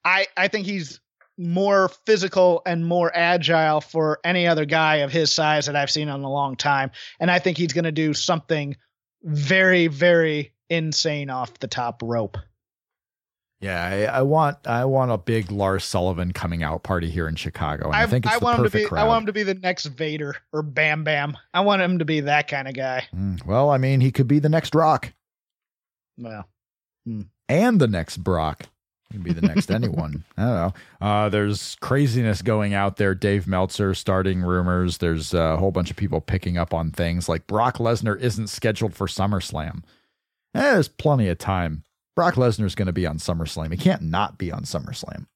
[0.09, 1.01] I I think he's
[1.37, 6.09] more physical and more agile for any other guy of his size that I've seen
[6.09, 6.91] in a long time,
[7.21, 8.77] and I think he's going to do something
[9.23, 12.39] very very insane off the top rope.
[13.61, 17.35] Yeah, I, I want I want a big Lars Sullivan coming out party here in
[17.35, 17.87] Chicago.
[17.87, 19.01] And I, I, think it's I want him to be crowd.
[19.01, 21.37] I want him to be the next Vader or Bam Bam.
[21.53, 23.07] I want him to be that kind of guy.
[23.15, 25.13] Mm, well, I mean, he could be the next Rock
[26.17, 26.49] Well,
[27.49, 28.67] and the next Brock.
[29.11, 30.25] He could be the next anyone.
[30.37, 30.73] I don't know.
[31.01, 33.15] Uh, there's craziness going out there.
[33.15, 34.99] Dave Meltzer starting rumors.
[34.99, 38.95] There's a whole bunch of people picking up on things like Brock Lesnar isn't scheduled
[38.95, 39.83] for SummerSlam.
[40.55, 41.85] Eh, there's plenty of time.
[42.17, 43.71] Brock Lesnar's going to be on SummerSlam.
[43.71, 45.27] He can't not be on SummerSlam.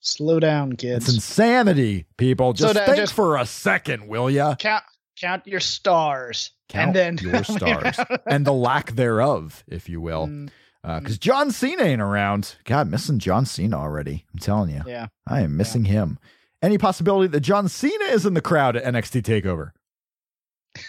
[0.00, 1.06] slow down, kids.
[1.06, 2.52] It's insanity, people.
[2.52, 4.54] Just that- think just- for a second, will ya?
[4.56, 4.82] count
[5.20, 7.96] count your stars Count and then your stars
[8.26, 10.26] and the lack thereof, if you will.
[10.26, 10.50] Mm,
[10.84, 12.56] Uh, because John Cena ain't around.
[12.64, 14.24] God, missing John Cena already.
[14.34, 14.82] I'm telling you.
[14.86, 15.06] yeah.
[15.26, 16.18] I am missing him.
[16.60, 19.70] Any possibility that John Cena is in the crowd at NXT TakeOver?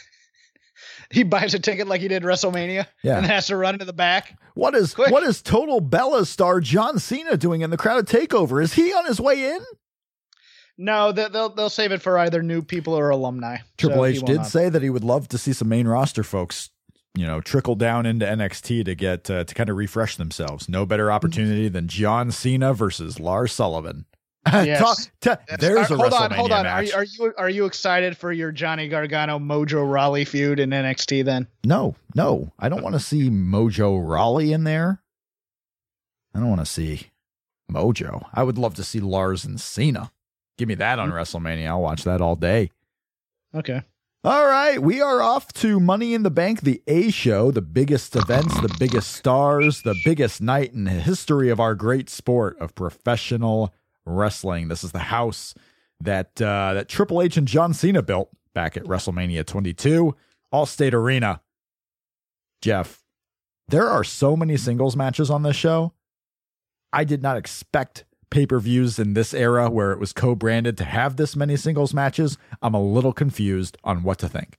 [1.11, 3.17] He buys a ticket like he did WrestleMania Yeah.
[3.17, 4.37] and has to run to the back.
[4.55, 5.11] What is Quick.
[5.11, 8.61] what is Total Bella star John Cena doing in the crowd at TakeOver?
[8.61, 9.59] Is he on his way in?
[10.77, 13.57] No, they- they'll they'll save it for either new people or alumni.
[13.77, 16.69] Triple So H did say that he would love to see some main roster folks,
[17.15, 20.67] you know, trickle down into NXT to get uh, to kind of refresh themselves.
[20.69, 24.05] No better opportunity than John Cena versus Lars Sullivan.
[24.53, 25.09] Yes.
[25.21, 25.59] Ta- ta- Yes.
[25.59, 26.59] there's Uh, a hold WrestleMania on, hold on.
[26.67, 26.93] Are match.
[26.93, 31.25] are you are you excited for your Johnny Gargano Mojo Rawley feud in NXT?
[31.25, 35.01] Then No, no, I don't want to see Mojo Rawley in there.
[36.35, 37.07] I don't want to see
[37.71, 38.27] Mojo.
[38.35, 40.11] I would love to see Lars and Cena.
[40.59, 41.67] Give me that on WrestleMania.
[41.69, 42.69] I'll watch that all day.
[43.55, 43.81] okay.
[44.25, 48.15] All right, we are off to Money in the Bank, the A show, the biggest
[48.15, 52.73] events, the biggest stars, the biggest night in the history of our great sport of
[52.73, 53.71] professional
[54.03, 54.67] wrestling.
[54.67, 55.53] This is the house
[55.99, 60.15] that uh, that Triple H and John Cena built back at WrestleMania 22,
[60.51, 61.41] Allstate Arena.
[62.63, 63.03] Jeff,
[63.67, 65.93] there are so many singles matches on this show.
[66.91, 70.77] I did not expect pay per views in this era where it was co branded
[70.77, 72.37] to have this many singles matches.
[72.61, 74.57] I'm a little confused on what to think.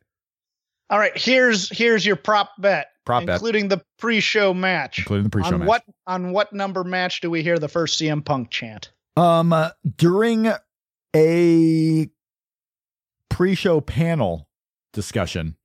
[0.89, 1.13] All right.
[1.17, 3.35] Here's here's your prop bet, Prop bet.
[3.37, 5.01] including the pre-show match.
[5.01, 5.69] including the pre-show on match.
[5.69, 8.93] what on what number match do we hear the first CM Punk chant?
[9.17, 10.51] Um, uh, during
[11.15, 12.09] a
[13.31, 14.49] pre-show panel
[14.93, 15.57] discussion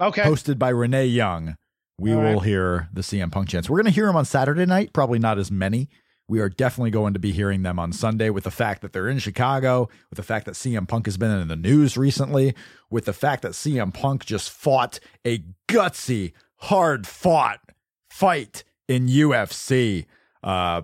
[0.00, 0.22] Okay.
[0.22, 1.56] hosted by Renee Young,
[1.98, 2.42] we All will right.
[2.42, 3.68] hear the CM Punk chants.
[3.70, 4.92] We're going to hear them on Saturday night.
[4.92, 5.88] Probably not as many.
[6.32, 9.06] We are definitely going to be hearing them on Sunday with the fact that they're
[9.06, 12.54] in Chicago, with the fact that CM Punk has been in the news recently,
[12.88, 17.60] with the fact that CM Punk just fought a gutsy, hard fought
[18.08, 20.06] fight in UFC.
[20.42, 20.82] Uh,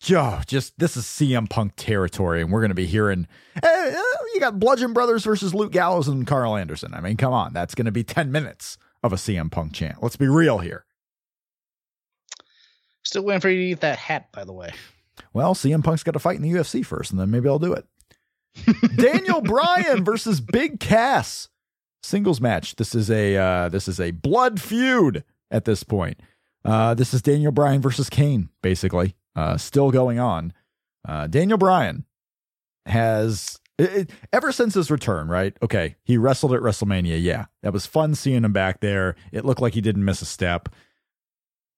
[0.00, 3.28] Joe, just this is CM Punk territory, and we're going to be hearing.
[3.62, 4.02] eh, eh,
[4.34, 6.94] you got Bludgeon Brothers versus Luke Gallows and Carl Anderson.
[6.94, 10.02] I mean, come on, that's going to be ten minutes of a CM Punk chant.
[10.02, 10.84] Let's be real here.
[13.10, 14.70] Still waiting for you to eat that hat, by the way.
[15.32, 17.72] Well, CM Punk's got to fight in the UFC first, and then maybe I'll do
[17.72, 17.84] it.
[18.96, 21.48] Daniel Bryan versus Big Cass
[22.04, 22.76] singles match.
[22.76, 26.20] This is a uh, this is a blood feud at this point.
[26.64, 30.52] Uh, this is Daniel Bryan versus Kane, basically, uh, still going on.
[31.08, 32.04] Uh, Daniel Bryan
[32.86, 35.56] has it, it- ever since his return, right?
[35.62, 37.20] Okay, he wrestled at WrestleMania.
[37.20, 39.16] Yeah, that was fun seeing him back there.
[39.32, 40.68] It looked like he didn't miss a step.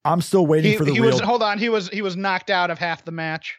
[0.04, 1.10] I'm still waiting He, for the he real.
[1.12, 1.58] was hold on.
[1.58, 3.58] He was he was knocked out of half the match.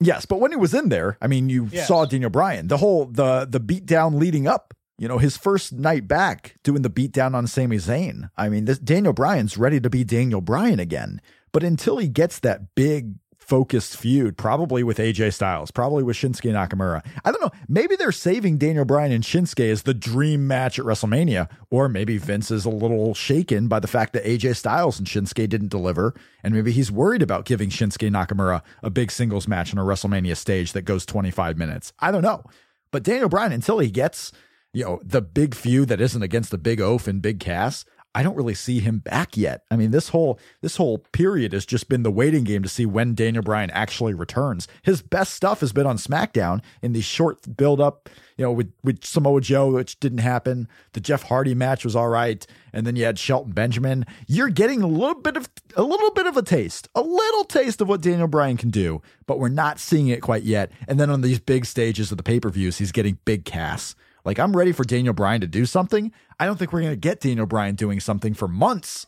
[0.00, 1.86] Yes, but when he was in there, I mean, you Yes.
[1.86, 2.66] saw Daniel Bryan.
[2.68, 4.74] The whole the the beat down leading up.
[4.98, 8.30] You know, his first night back doing the beat down on Sami Zayn.
[8.36, 11.20] I mean, this Daniel Bryan's ready to be Daniel Bryan again.
[11.52, 16.52] But until he gets that big focused feud, probably with AJ Styles, probably with Shinsuke
[16.52, 17.04] Nakamura.
[17.24, 17.50] I don't know.
[17.68, 22.18] Maybe they're saving Daniel Bryan and Shinsuke as the dream match at WrestleMania, or maybe
[22.18, 26.14] Vince is a little shaken by the fact that AJ Styles and Shinsuke didn't deliver,
[26.42, 30.36] and maybe he's worried about giving Shinsuke Nakamura a big singles match on a WrestleMania
[30.36, 31.92] stage that goes 25 minutes.
[31.98, 32.44] I don't know.
[32.92, 34.32] But Daniel Bryan, until he gets,
[34.72, 37.84] you know, the big feud that isn't against the big oaf and big Cass,
[38.14, 39.64] I don't really see him back yet.
[39.70, 42.84] I mean, this whole this whole period has just been the waiting game to see
[42.84, 44.68] when Daniel Bryan actually returns.
[44.82, 48.72] His best stuff has been on SmackDown in the short build up, you know, with
[48.84, 50.68] with Samoa Joe, which didn't happen.
[50.92, 54.04] The Jeff Hardy match was all right, and then you had Shelton Benjamin.
[54.26, 57.80] You're getting a little bit of a little bit of a taste, a little taste
[57.80, 60.70] of what Daniel Bryan can do, but we're not seeing it quite yet.
[60.86, 63.94] And then on these big stages of the pay per views, he's getting big Cass.
[64.24, 66.12] Like I'm ready for Daniel Bryan to do something.
[66.38, 69.06] I don't think we're going to get Daniel Bryan doing something for months.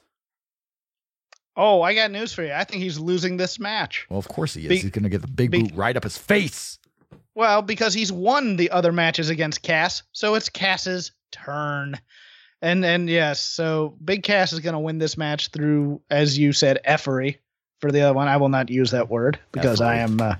[1.56, 2.52] Oh, I got news for you.
[2.52, 4.06] I think he's losing this match.
[4.10, 4.68] Well, of course he is.
[4.68, 6.78] Be- he's going to get the big be- boot right up his face.
[7.36, 11.98] Well, because he's won the other matches against Cass, so it's Cass's turn.
[12.62, 16.52] And and yes, so Big Cass is going to win this match through, as you
[16.52, 17.38] said, effery.
[17.80, 20.36] For the other one, I will not use that word because I am, uh,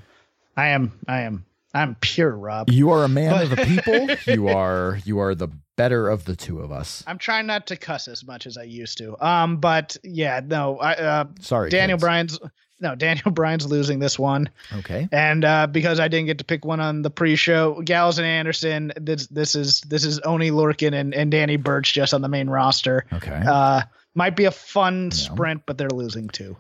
[0.56, 1.44] I am, I am,
[1.74, 2.70] I'm pure, Rob.
[2.70, 4.08] You are a man But- of the people.
[4.34, 7.02] You are you are the better of the two of us.
[7.06, 9.20] I'm trying not to cuss as much as I used to.
[9.24, 12.04] Um, but yeah, no, I uh, Sorry, Daniel kids.
[12.04, 12.38] Bryan's
[12.80, 14.48] no Daniel Bryan's losing this one.
[14.72, 15.08] Okay.
[15.10, 18.92] And uh, because I didn't get to pick one on the pre-show, Gallows and Anderson,
[18.96, 22.48] this this is this is Oney Lorcan and, and Danny Burch just on the main
[22.48, 23.04] roster.
[23.12, 23.42] Okay.
[23.44, 23.82] Uh,
[24.14, 26.56] might be a fun sprint, but they're losing too.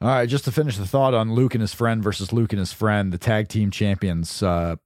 [0.00, 2.60] All right, just to finish the thought on Luke and his friend versus Luke and
[2.60, 4.42] his friend, the tag team champions.
[4.42, 4.76] Uh,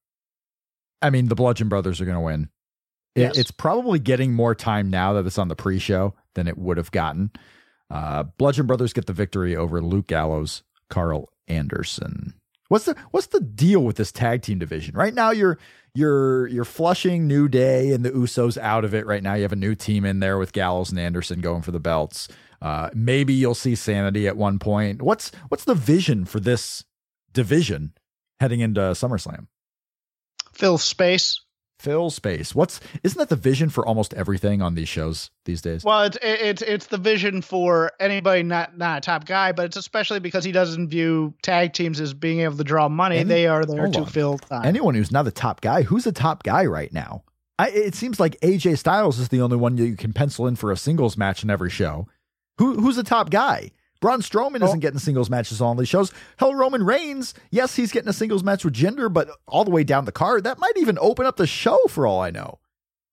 [1.03, 2.43] I mean, the Bludgeon Brothers are going to win.
[2.45, 2.49] It-
[3.23, 3.39] Yes.
[3.39, 6.93] It's probably getting more time now that it's on the pre-show than it would have
[6.93, 7.33] gotten.
[7.91, 12.35] Uh, Bludgeon Brothers get the victory over Luke Gallows, Carl Anderson.
[12.69, 14.95] What's the what's the deal with this tag team division?
[14.95, 15.59] Right now, you're
[15.95, 19.07] you're you're flushing New Day and the Usos out of it.
[19.07, 21.71] Right now, you have a new team in there with Gallows and Anderson going for
[21.73, 22.29] the belts.
[22.61, 25.03] Uh, maybe you'll see Sanity at one point.
[25.03, 26.85] What's what's the vision for this
[27.33, 27.93] division
[28.41, 29.47] heading into SummerSlam?
[30.53, 31.41] Fill space.
[31.79, 32.57] Fill space.
[32.57, 35.85] What's isn't that the vision for almost everything on these shows these days?
[35.85, 39.77] Well, it's it's it's the vision for anybody not not a top guy, but it's
[39.77, 43.19] especially because he doesn't view tag teams as being able to draw money.
[43.19, 44.07] Any- they are there to on.
[44.07, 44.65] fill time.
[44.65, 47.23] Anyone who's not a top guy, who's a top guy right now?
[47.61, 50.73] I, it seems like AJ Styles is the only one you can pencil in for
[50.73, 52.09] a singles match in every show.
[52.59, 53.71] Who who's the top guy?
[54.01, 54.67] Braun Strowman Oh.
[54.67, 56.13] isn't getting singles matches on these shows.
[56.37, 59.83] Hell, Roman Reigns, yes, he's getting a singles match with Jinder, but all the way
[59.83, 62.59] down the card, that might even open up the show for all I know.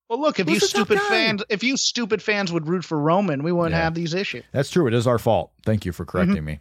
[0.08, 3.42] well, look, if Who's you stupid fans, if you stupid fans would root for Roman,
[3.42, 3.82] we wouldn't Yeah.
[3.82, 4.44] have these issues.
[4.52, 4.86] That's true.
[4.86, 5.50] It is our fault.
[5.64, 6.18] Thank you for mm-hmm.
[6.18, 6.60] correcting me.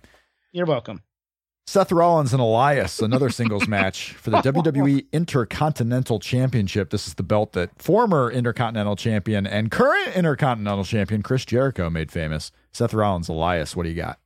[0.52, 1.04] You're welcome.
[1.68, 6.90] Seth Rollins and Elias, another singles match for the WWE Intercontinental Championship.
[6.92, 12.12] This is the belt that former Intercontinental Champion and current Intercontinental Champion Chris Jericho made
[12.12, 12.52] famous.
[12.76, 14.20] Seth Rollins, Elias, what do you got?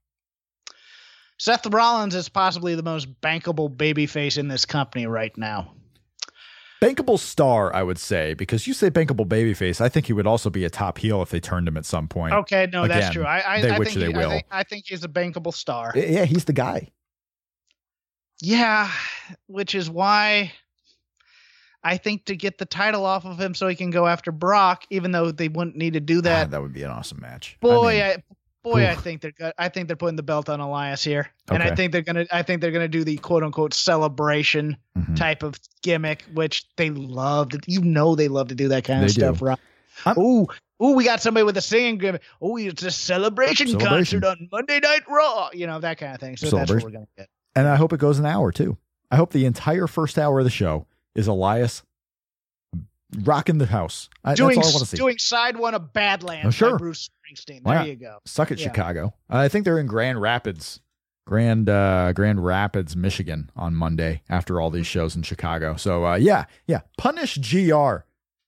[1.38, 5.74] Seth Rollins is possibly the most bankable babyface in this company right now.
[6.82, 9.80] Bankable star, I would say, because you say bankable babyface.
[9.82, 12.08] I think he would also be a top heel if they turned him at some
[12.08, 12.34] point.
[12.34, 13.24] Okay, no, Again, that's true.
[13.24, 14.30] I, I, they- I which think they he, I will.
[14.32, 15.91] think, I think he's a bankable star.
[15.95, 16.89] Yeah, he's the guy.
[18.41, 18.89] Yeah,
[19.47, 20.54] which is why
[21.84, 24.86] I think to get the title off of him so he can go after Brock,
[24.89, 26.52] even though they wouldn't need to do Ah, that.
[26.52, 27.58] that would be an awesome match.
[27.62, 28.24] I boy, mean, I,
[28.64, 29.53] boy, I think they're.
[29.57, 32.26] I think they're putting the belt on Elias here, and I think they're gonna.
[32.32, 35.16] I think they're gonna do the quote unquote celebration mhm.
[35.16, 37.49] type of gimmick, which they love.
[37.49, 39.22] To, you know, they love to do that kind They of do.
[39.22, 39.60] stuff, right?
[40.05, 40.47] I'm- Ooh,
[40.82, 42.22] ooh, we got somebody with a singing gimmick.
[42.41, 44.22] Oh, it's a celebration, Celebration.
[44.22, 45.49] concert on Monday Night Raw.
[45.53, 46.38] You know that kind of thing.
[46.38, 47.28] So that's what we're gonna get.
[47.55, 48.78] and I hope it goes an hour too.
[49.12, 50.86] I hope the entire first hour of the show
[51.16, 51.84] is Elias
[53.24, 54.10] rocking the house.
[54.24, 54.97] I, doing that's all I want to see.
[54.97, 56.72] doing side one of Badlands Oh, sure.
[56.72, 57.64] by Bruce Springsteen.
[57.64, 58.20] There you go.
[58.26, 58.68] Suck it, Yeah.
[58.68, 59.14] Chicago.
[59.30, 60.80] I think they're in Grand Rapids,
[61.26, 65.76] Grand uh, Grand Rapids, Michigan on Monday after all these shows in Chicago.
[65.76, 67.97] So uh, yeah, yeah, punish Gr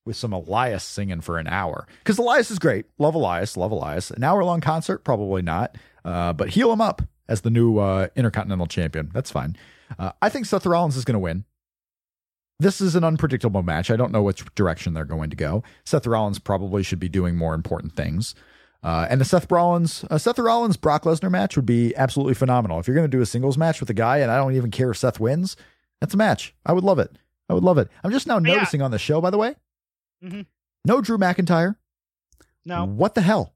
[0.03, 2.86] with some Elias singing for an hour because Elias is great.
[2.97, 4.09] Love Elias, love Elias.
[4.12, 8.07] An hour long concert, probably not, uh, but heal him up as the new uh,
[8.16, 9.12] Intercontinental Champion.
[9.14, 9.55] That's fine.
[9.99, 11.45] Uh, I think Seth Rollins is going to win.
[12.62, 13.89] This is an unpredictable match.
[13.89, 15.64] I don't know which direction they're going to go.
[15.84, 18.36] Seth Rollins probably should be doing more important things.
[18.84, 22.80] Uh, and the Seth Rollins, uh, Seth Rollins Brock Lesnar match would be absolutely phenomenal.
[22.80, 24.70] If you're going to do a singles match with a guy, and I don't even
[24.70, 25.57] care if Seth wins,
[25.99, 26.53] that's a match.
[26.64, 27.12] I would love it.
[27.49, 27.89] I would love it.
[28.03, 28.53] I'm just now Yeah.
[28.53, 29.55] noticing on the show, by the way,
[30.24, 30.45] Mhm.
[30.86, 31.78] no Drew McIntyre.
[32.64, 32.86] No.
[32.86, 33.55] What the hell?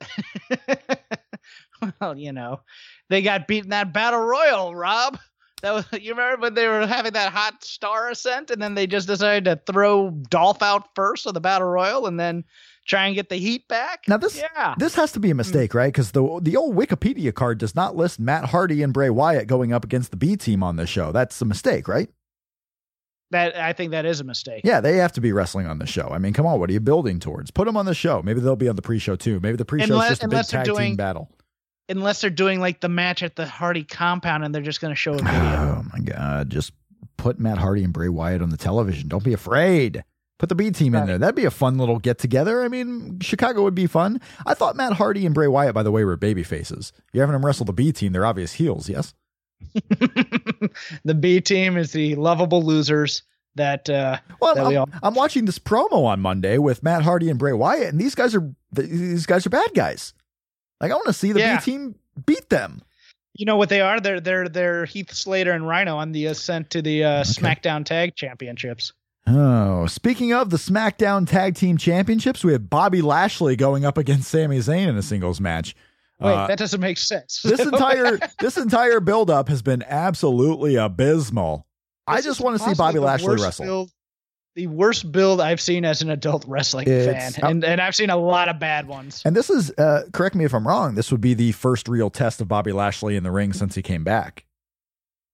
[2.00, 2.60] well, you know,
[3.08, 5.18] they got beaten that battle royal, Rob.
[5.62, 8.86] That was you remember when they were having that hot star ascent, and then they
[8.86, 12.44] just decided to throw Dolph out first of the battle royal, and then
[12.86, 14.04] try and get the heat back.
[14.08, 15.78] Now this yeah, this has to be a mistake, hmm.
[15.78, 15.92] right?
[15.92, 19.72] Because the the old Wikipedia card does not list Matt Hardy and Bray Wyatt going
[19.72, 21.12] up against the B team on this show.
[21.12, 22.10] That's a mistake, right?
[23.30, 24.60] That I think that is a mistake.
[24.64, 26.08] Yeah, they have to be wrestling on the show.
[26.10, 27.50] I mean, come on, what are you building towards?
[27.50, 28.20] Put them on the show.
[28.22, 29.40] Maybe they'll be on the pre-show too.
[29.40, 31.30] Maybe the pre-show is just a big unless tag team battle.
[31.92, 34.96] Unless they're doing like the match at the Hardy compound and they're just going to
[34.96, 35.32] show a video.
[35.32, 36.50] Oh my god!
[36.50, 36.72] Just
[37.16, 39.08] put Matt Hardy and Bray Wyatt on the television.
[39.08, 40.02] Don't be afraid.
[40.38, 41.18] Put the B team in there.
[41.18, 42.64] That'd be a fun little get together.
[42.64, 44.20] I mean, Chicago would be fun.
[44.44, 46.92] I thought Matt Hardy and Bray Wyatt, by the way, were baby faces.
[47.12, 48.12] You're having them wrestle the B team.
[48.12, 48.88] They're obvious heels.
[48.88, 49.14] Yes.
[51.04, 53.22] the B team is the lovable losers
[53.54, 57.30] that uh Well, That I'm, all- I'm watching this promo on Monday with Matt Hardy
[57.30, 60.14] and Bray Wyatt, and these guys are these guys are bad guys.
[60.82, 61.56] Like I want to see the Yeah.
[61.58, 61.94] B team
[62.26, 62.82] beat them.
[63.34, 64.00] you know what they are?
[64.00, 68.14] They're they're they're Heath Slater and Rhyno on the ascent to the uh, SmackDown Tag
[68.16, 68.92] Championships.
[69.26, 74.28] Oh, speaking of the SmackDown Tag Team Championships, we have Bobby Lashley going up against
[74.28, 75.76] Sami Zayn in a singles match.
[76.20, 77.40] Wait, Uh, that doesn't make sense.
[77.42, 81.66] this entire this entire buildup has been absolutely abysmal.
[82.06, 83.88] I just want to see Bobby Lashley wrestle.
[84.54, 88.10] The worst build I've seen as an adult wrestling It's- fan, and and I've seen
[88.10, 89.22] a lot of bad ones.
[89.24, 92.10] And this is, uh, correct me if I'm wrong, this would be the first real
[92.10, 94.44] test of Bobby Lashley in the ring since he came back.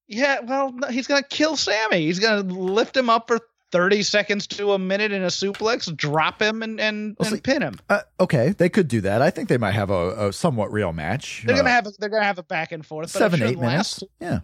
[0.07, 2.03] Yeah, well, he's gonna kill Sami.
[2.03, 3.41] He's gonna lift him up for
[3.73, 7.41] thirty seconds to a minute in a suplex, drop him, and and, Well, and see-
[7.43, 7.79] pin him.
[7.91, 9.21] Uh, okay, they could do that.
[9.21, 11.43] I think they might have a, a somewhat real match.
[11.45, 13.11] They're Uh, gonna have a, they're gonna have a back and forth.
[13.11, 14.01] Seven, eight minutes.
[14.01, 14.05] last.
[14.21, 14.41] Yeah.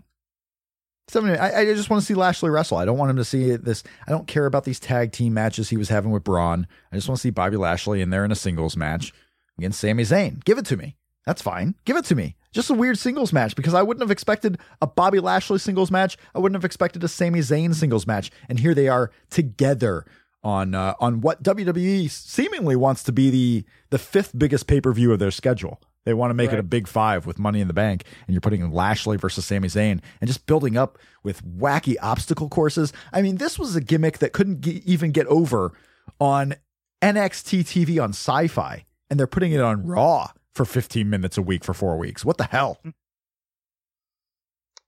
[1.08, 1.36] Seven.
[1.38, 2.78] I, I just want to see Lashley wrestle.
[2.78, 3.82] I don't want him to see this.
[4.06, 6.66] I don't care about these tag team matches he was having with Braun.
[6.90, 9.12] I just want to see Bobby Lashley in there in a singles match
[9.58, 10.42] against Sami Zayn.
[10.44, 10.96] Give it to me.
[11.26, 11.74] That's fine.
[11.84, 12.36] Give it to me.
[12.52, 16.16] Just a weird singles match because I wouldn't have expected a Bobby Lashley singles match.
[16.34, 18.30] I wouldn't have expected a Sami Zayn singles match.
[18.48, 20.06] And here they are together
[20.42, 24.92] on uh, on what WWE seemingly wants to be the the fifth biggest pay per
[24.92, 25.80] view of their schedule.
[26.04, 28.40] They want to make it a big five with Money in the Bank, and you're
[28.42, 32.92] putting Lashley versus Sami Zayn, and just building up with wacky obstacle courses.
[33.12, 35.72] I mean, this was a gimmick that couldn't ge- even get over
[36.20, 36.54] on
[37.02, 41.64] NXT TV on Syfy, and they're putting it on Raw for 15 minutes a week
[41.64, 42.24] for four weeks.
[42.24, 42.78] What the hell?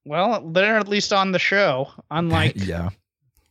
[0.04, 2.90] Well, they're at least on the show, unlike yeah.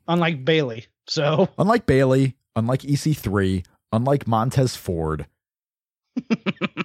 [0.07, 0.86] unlike Bayley.
[1.07, 5.26] So Unlike Bayley, unlike EC3, unlike Montez Ford,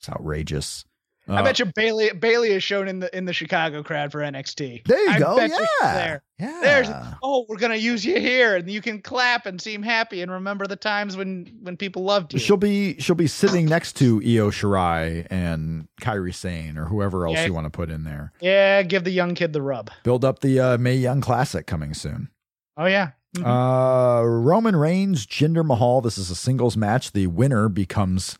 [0.00, 0.84] it's outrageous.
[1.28, 4.20] I Uh, bet you Bayley Bayley is shown in the in the Chicago crowd for
[4.20, 4.82] NXT.
[4.86, 5.36] There you I go.
[5.36, 5.94] bet you she's Yeah.
[5.94, 6.22] there.
[6.40, 6.60] Yeah.
[6.62, 6.88] There's
[7.22, 10.66] oh, we're gonna use you here, and you can clap and seem happy and remember
[10.66, 12.40] the times when when people loved you.
[12.40, 17.36] She'll be she'll be sitting next to Io Shirai and Kairi Sane or whoever else
[17.36, 17.46] Yeah.
[17.46, 18.32] you want to put in there.
[18.40, 19.90] yeah, give the young kid the rub.
[20.02, 22.28] Build up the uh, Mae Young Classic coming soon.
[22.76, 23.10] Oh yeah.
[23.36, 23.44] Mhm.
[23.46, 26.00] Uh, Roman Reigns, Jinder Mahal.
[26.00, 27.12] This is a singles match.
[27.12, 28.36] The winner becomes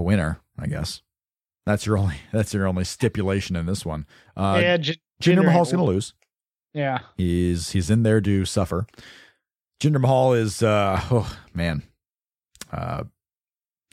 [0.00, 1.02] a winner, I guess.
[1.66, 4.06] That's your only that's your only stipulation in this one.
[4.36, 6.14] Uh, yeah, J- Jinder Mahal's going to lose.
[6.74, 7.00] Yeah.
[7.16, 8.86] He's he's in there to suffer.
[9.80, 11.82] Jinder Mahal is uh oh man.
[12.72, 13.04] Uh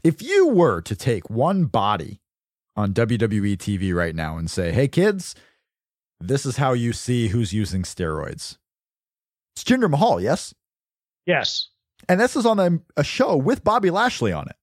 [0.04, 2.22] if you were to take one body
[2.76, 5.34] on WWE TV right now and say, "Hey kids,
[6.20, 8.58] this is how you see who's using steroids."
[9.56, 10.54] It's Jinder Mahal, yes?
[11.26, 11.70] Yes.
[12.08, 14.56] And this is on a, a show with Bobby Lashley on it.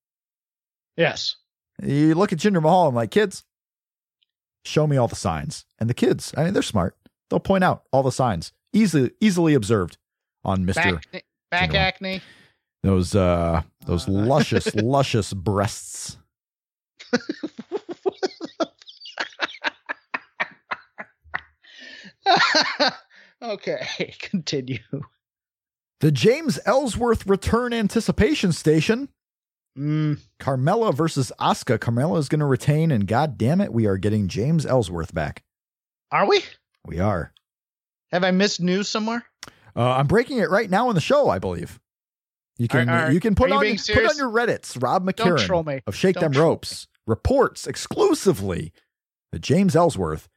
[0.97, 1.37] Yes.
[1.83, 3.43] You look at Jinder Mahal and like, kids,
[4.65, 5.67] show me all the signs.
[5.79, 6.97] And the kids, I mean, they're smart.
[7.31, 9.97] They'll point out all the signs, easily easily observed
[10.45, 11.75] on Mister Back back Jinder.
[11.75, 12.21] acne.
[12.83, 14.13] those uh those Uh.
[14.13, 16.19] luscious luscious breasts.
[23.43, 24.79] okay, continue.
[26.01, 29.09] The James Ellsworth return anticipation station.
[29.79, 31.79] Mm, Carmella versus Asuka.
[31.79, 35.43] Carmella is going to retain, and god damn it, we are getting James Ellsworth back.
[36.13, 36.45] are we?
[36.87, 37.33] We are.
[38.13, 39.25] Have I missed news somewhere?
[39.75, 41.81] Uh, I'm breaking it right now on the show, I believe.
[42.59, 44.81] You can Are- are- you can put on being put on your Reddits.
[44.81, 46.51] Rob Don't McCarran of Shake Don't Them troll me.
[46.53, 48.73] Ropes reports exclusively
[49.33, 50.29] that James Ellsworth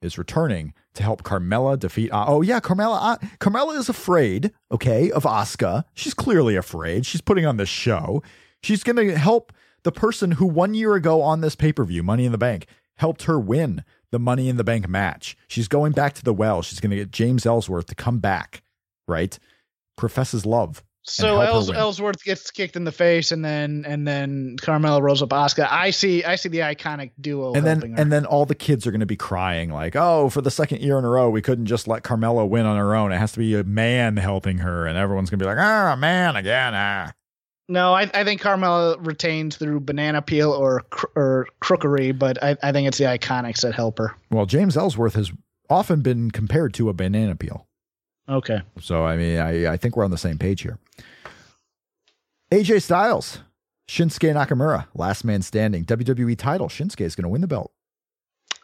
[0.00, 2.12] is returning to help Carmella defeat.
[2.12, 2.98] Uh, oh yeah, Carmella.
[3.00, 4.52] Uh, Carmella is afraid.
[4.70, 5.84] Okay, of Asuka.
[5.94, 7.06] She's clearly afraid.
[7.06, 8.22] She's putting on this show.
[8.64, 9.52] She's going to help
[9.82, 12.66] the person who one year ago on this pay per view, Money in the Bank,
[12.96, 15.36] helped her win the Money in the Bank match.
[15.48, 16.62] She's going back to the well.
[16.62, 18.62] She's going to get James Ellsworth to come back.
[19.06, 19.38] Right,
[19.96, 20.82] professes love.
[21.02, 21.76] So help her Els- win.
[21.76, 25.68] Ellsworth gets kicked in the face, and then and then Carmella rolls up Asuka.
[25.70, 26.24] I see.
[26.24, 27.52] I see the iconic duo.
[27.52, 27.94] and then her.
[28.00, 30.80] and then all the kids are going to be crying like oh for the second
[30.80, 33.32] year in a row we couldn't just let carmella win on her own it has
[33.32, 36.36] to be a man helping her and everyone's going to be like ah a man
[36.36, 37.12] again ah
[37.68, 42.56] no, I, I think Carmella retains through banana peel or cr- or crookery, but I,
[42.62, 44.14] I think it's the iconics that help her.
[44.30, 45.32] well james ellsworth has
[45.70, 47.66] often been compared to a banana peel
[48.28, 48.62] Okay.
[48.80, 50.78] So I mean, I I think we're on the same page here.
[52.50, 53.40] AJ Styles,
[53.88, 56.68] Shinsuke Nakamura, last man standing, WWE title.
[56.68, 57.72] Shinsuke is going to win the belt.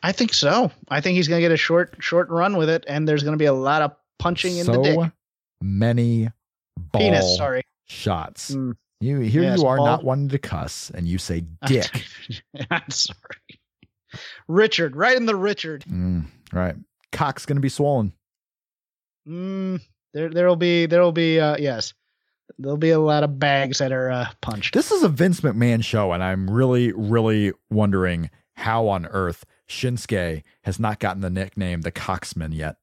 [0.03, 0.71] I think so.
[0.89, 3.35] I think he's going to get a short short run with it, and there's going
[3.35, 5.13] to be a lot of punching in the dick.
[5.61, 6.31] many
[6.77, 7.37] ball Penis.
[7.37, 7.63] Sorry.
[7.87, 8.53] shots.
[8.53, 8.77] Mm.
[9.01, 9.87] You here Yes, you are ball.
[9.87, 12.05] not wanting to cuss, and you say dick.
[12.71, 13.17] I'm sorry.
[14.49, 15.85] Richard, right in the Richard.
[15.91, 16.75] Mm, right,
[17.13, 18.13] cock's going to be swollen.
[19.27, 19.81] Mm,
[20.13, 21.95] there, there'll be, there'll be, uh, yes,
[22.59, 24.75] there'll be a lot of bags that are uh, punched.
[24.75, 30.43] This is a Vince McMahon show, and I'm really, really wondering how on earth Shinsuke
[30.65, 32.77] has not gotten the nickname the Coxman yet.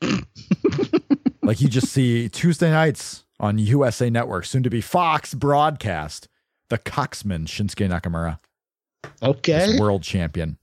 [1.42, 6.28] like you just see Tuesday nights on USA Network, soon to be Fox broadcast,
[6.68, 8.38] the Coxman Shinsuke Nakamura,
[9.22, 10.58] Okay, world champion.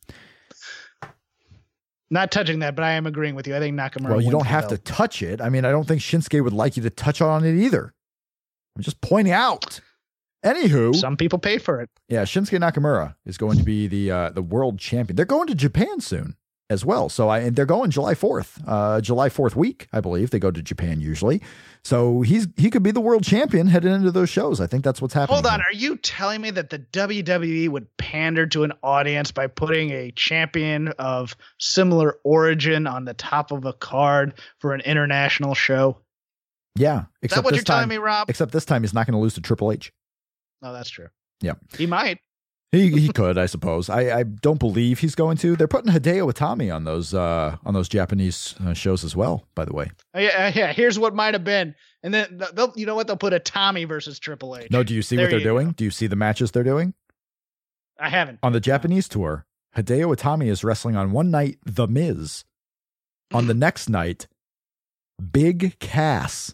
[2.10, 3.56] not touching that, but I am agreeing with you.
[3.56, 4.10] I think Nakamura.
[4.12, 5.42] Well, you don't have to touch it.
[5.42, 7.94] I mean, I don't think Shinsuke would like you to touch on it either.
[8.76, 9.80] I'm just pointing out.
[10.46, 11.90] Anywho, Some people pay for it.
[12.08, 15.16] Yeah, Shinsuke Nakamura is going to be the uh, the world champion.
[15.16, 16.38] They're going to Japan soon
[16.70, 17.10] as well.
[17.10, 20.32] So I and they're going July fourth, uh, July fourth week, I believe.
[20.32, 21.42] They go to Japan usually.
[21.84, 24.60] So he's he could be the world champion heading into those shows.
[24.60, 25.36] I think that's what's happening.
[25.36, 25.66] Hold on, here.
[25.70, 30.12] are you telling me that the WWE would pander to an audience by putting a
[30.12, 35.98] champion of similar origin on the top of a card for an international show?
[36.76, 38.30] Yeah, Is except that what this you're telling me, Rob?
[38.30, 39.92] except this time he's not going to lose to Triple H.
[40.62, 41.08] No, that's true.
[41.42, 41.54] Yeah.
[41.78, 42.20] He might.
[42.74, 43.90] He he could, I suppose.
[43.90, 45.56] I, I don't believe he's going to.
[45.56, 49.48] They're putting Hideo Itami on those uh, on those Japanese uh, shows as well.
[49.56, 50.74] By the way, Oh, yeah, yeah.
[50.74, 53.08] Here's what might have been, and then they'll, you know what?
[53.08, 54.70] They'll put a Tommy versus Triple H.
[54.70, 54.84] no.
[54.84, 55.52] Do you see There what they're you go.
[55.54, 55.72] doing?
[55.72, 56.94] Do you see the matches they're doing?
[58.00, 58.40] I haven't.
[58.44, 59.46] On the Japanese tour,
[59.78, 62.44] Hideo Itami is wrestling on one night The Miz.
[63.34, 64.28] On the next night,
[65.32, 66.54] Big Cass.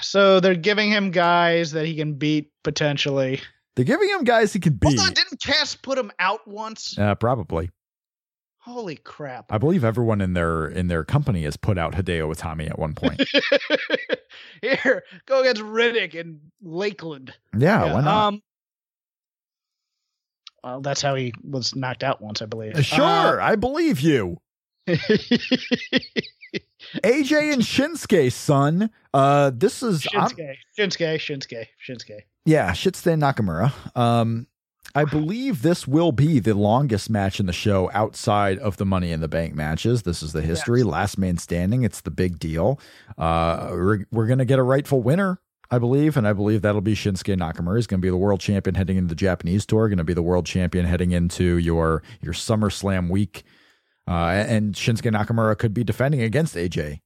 [0.00, 3.40] So they're giving him guys that he can beat potentially.
[3.76, 4.98] They're giving him guys he can beat.
[4.98, 6.98] Hold on, didn't Cass put him out once?
[6.98, 7.70] Uh, probably.
[8.58, 9.52] Holy crap!
[9.52, 12.94] I believe everyone in their in their company has put out Hideo Itami at one
[12.94, 13.22] point.
[14.62, 17.32] Here, go against Riddick and Lakeland.
[17.56, 18.26] Yeah, why not?
[18.26, 18.42] Um,
[20.64, 22.74] well, that's how he was knocked out once, I believe.
[22.74, 24.38] Uh, sure, I believe you.
[26.94, 28.90] Uh, AJ and Shinsuke, son.
[29.12, 32.20] Uh, this is I'm- Shinsuke, Shinsuke, Shinsuke, Shinsuke.
[32.46, 33.72] Yeah, Shinsuke Nakamura.
[33.96, 34.46] Um,
[34.94, 39.12] I believe this will be the longest match in the show outside of the Money
[39.12, 40.04] in the Bank matches.
[40.04, 40.82] This is the history.
[40.84, 41.82] Last man standing.
[41.82, 42.80] It's the big deal.
[43.18, 45.40] Uh, we're we're going to get a rightful winner,
[45.70, 47.76] I believe, and I believe that'll be Shinsuke Nakamura.
[47.76, 49.88] He's going to be the world champion heading into the Japanese tour.
[49.88, 53.42] Going to be the world champion heading into your your SummerSlam week.
[54.08, 57.00] Uh, and Shinsuke Nakamura could be defending against AJ.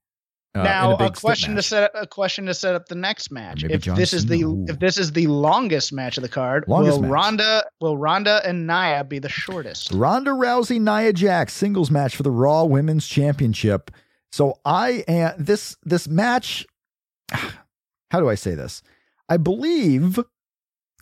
[0.53, 3.31] Uh, now, a, a, question to set up a question to set up the next
[3.31, 3.63] match.
[3.63, 4.67] If John this is the Ooh.
[4.69, 7.11] if this is the longest match of the card, Longest will match.
[7.11, 9.93] Ronda will Ronda and Nia be the shortest?
[9.93, 13.93] Ronda Rousey Nia Jax singles match for the Raw Women's Championship.
[14.33, 16.67] So I am this this match.
[17.31, 18.83] How do I say this?
[19.29, 20.19] I believe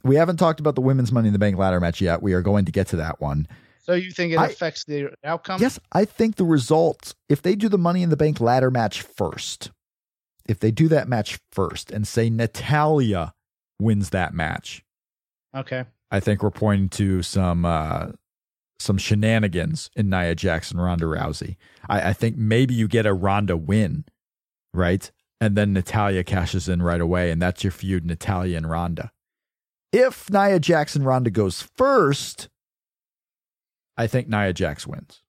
[0.05, 2.23] we haven't talked about the women's Money in the Bank ladder match yet.
[2.23, 3.49] We are going to get to that one.
[3.89, 5.61] So you think it I- affects the outcome?
[5.63, 7.15] Yes, I think the results.
[7.29, 9.71] if they do the Money in the Bank ladder match first,
[10.47, 13.33] if they do that match first and say Natalya
[13.81, 14.85] wins that match,
[15.57, 15.85] Okay.
[16.11, 18.09] I think we're pointing to some uh,
[18.79, 21.57] some shenanigans in Nia Jackson, Ronda Rousey.
[21.89, 24.05] I, I think maybe you get a Ronda win,
[24.75, 25.11] right?
[25.41, 29.13] And then Natalya cashes in right away, and that's your feud, Natalya and Ronda.
[29.93, 32.49] If Nia Jackson Ronda goes first,
[33.99, 35.23] I think Nia Jax wins.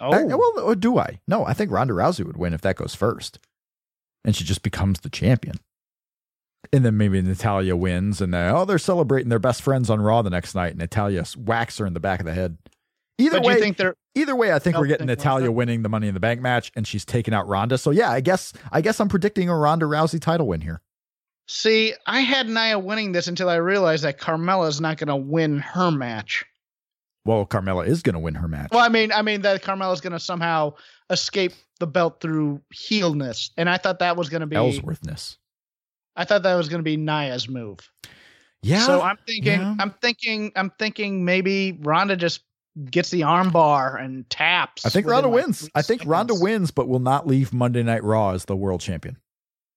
[0.00, 1.20] Oh, I- well, or do I?
[1.28, 3.38] No, I think Ronda Rousey would win if that goes first,
[4.24, 5.56] and she just becomes the champion.
[6.72, 10.22] And then maybe Natalya wins, and then, oh, they're celebrating their best friends on Raw
[10.22, 10.70] the next night.
[10.70, 12.58] And Natalya whacks her in the back of the head.
[13.20, 15.88] Either but way, think they're either way, I think we're getting think Natalya winning the
[15.88, 17.78] Money in the Bank match, and she's taking out Ronda.
[17.78, 20.80] So yeah, I guess I guess I'm predicting a Ronda Rousey title win here.
[21.48, 21.94] see?
[22.06, 25.90] I had Nia winning this until I realized that Carmella's not going to win her
[25.90, 26.44] match.
[27.24, 28.70] Well, Carmella is going to win her match.
[28.72, 30.74] Well, I mean, I mean that Carmella's going to somehow
[31.10, 34.56] escape the belt through heelness, and I thought that was going to be.
[34.56, 35.36] Ellsworthness.
[36.16, 37.78] I thought that was going to be Nia's move.
[38.62, 38.84] Yeah.
[38.84, 39.76] So I'm thinking, yeah.
[39.78, 42.40] I'm thinking, I'm thinking maybe Ronda just
[42.90, 44.84] gets the armbar and taps.
[44.84, 45.68] I think Ronda like, wins.
[45.74, 49.16] I think Ronda wins, but will not leave Monday Night Raw as the world champion.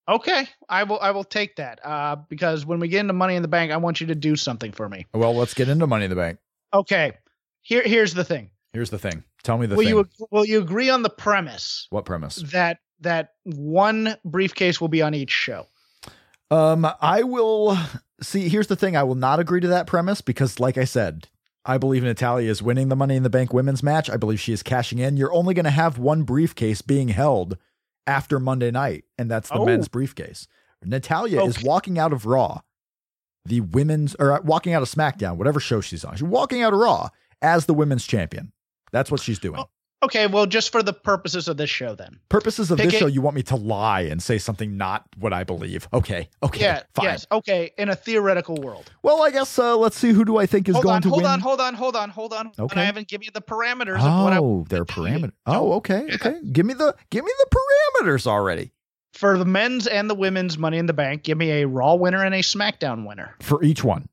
[0.09, 0.99] Okay, I will.
[0.99, 1.79] I will take that.
[1.85, 4.35] Uh, because when we get into Money in the Bank, I want you to do
[4.35, 5.05] something for me.
[5.13, 6.39] Well, let's get into Money in the Bank.
[6.73, 7.13] Okay,
[7.61, 8.49] here, here's the thing.
[8.73, 9.23] Here's the thing.
[9.43, 9.89] Tell me the will thing.
[10.21, 12.35] you will you agree on the premise what premise?
[12.51, 15.65] that that one briefcase will be on each show?
[16.49, 17.77] Um, I will
[18.21, 18.49] see.
[18.49, 18.95] Here's the thing.
[18.95, 21.27] I will not agree to that premise because, like I said,
[21.65, 24.09] I believe Natalya is winning the Money in the Bank women's match.
[24.09, 25.17] I believe she is cashing in.
[25.17, 27.57] You're only going to have one briefcase being held
[28.05, 29.65] after Monday night, and that's the Oh.
[29.65, 30.47] men's briefcase.
[30.83, 32.61] Natalya is walking out of Raw,
[33.45, 36.15] the women's, or uh, walking out of SmackDown, whatever show she's on.
[36.15, 37.09] She's walking out of Raw
[37.41, 38.51] as the women's champion.
[38.91, 39.59] That's what she's doing.
[39.59, 39.69] Oh,
[40.03, 42.19] Okay, well, just for the purposes of this show, then.
[42.27, 45.05] Purposes of Pick this it- show, you want me to lie and say something not
[45.19, 45.87] what I believe.
[45.93, 46.27] Okay.
[46.41, 46.59] Okay.
[46.61, 46.81] Yeah.
[46.95, 47.05] fine.
[47.05, 47.27] Yes.
[47.31, 47.69] Okay.
[47.77, 48.91] In a theoretical world.
[49.03, 51.01] Well, I guess uh, let's see who do I think is hold going on.
[51.03, 51.39] to Hold win.
[51.39, 51.75] Hold on.
[51.75, 52.09] Hold on.
[52.09, 52.47] Hold on.
[52.49, 52.65] Hold on.
[52.65, 52.73] Okay.
[52.73, 55.19] And I haven't given you the parameters of what I Oh, their tell you.
[55.19, 55.31] parameter.
[55.45, 56.39] Oh, okay, okay.
[56.51, 57.57] Give me the give me the
[58.01, 58.71] parameters already
[59.13, 61.21] for the men's and the women's Money in the Bank.
[61.21, 63.35] Give me a Raw winner and a SmackDown winner.
[63.39, 64.09] for each one.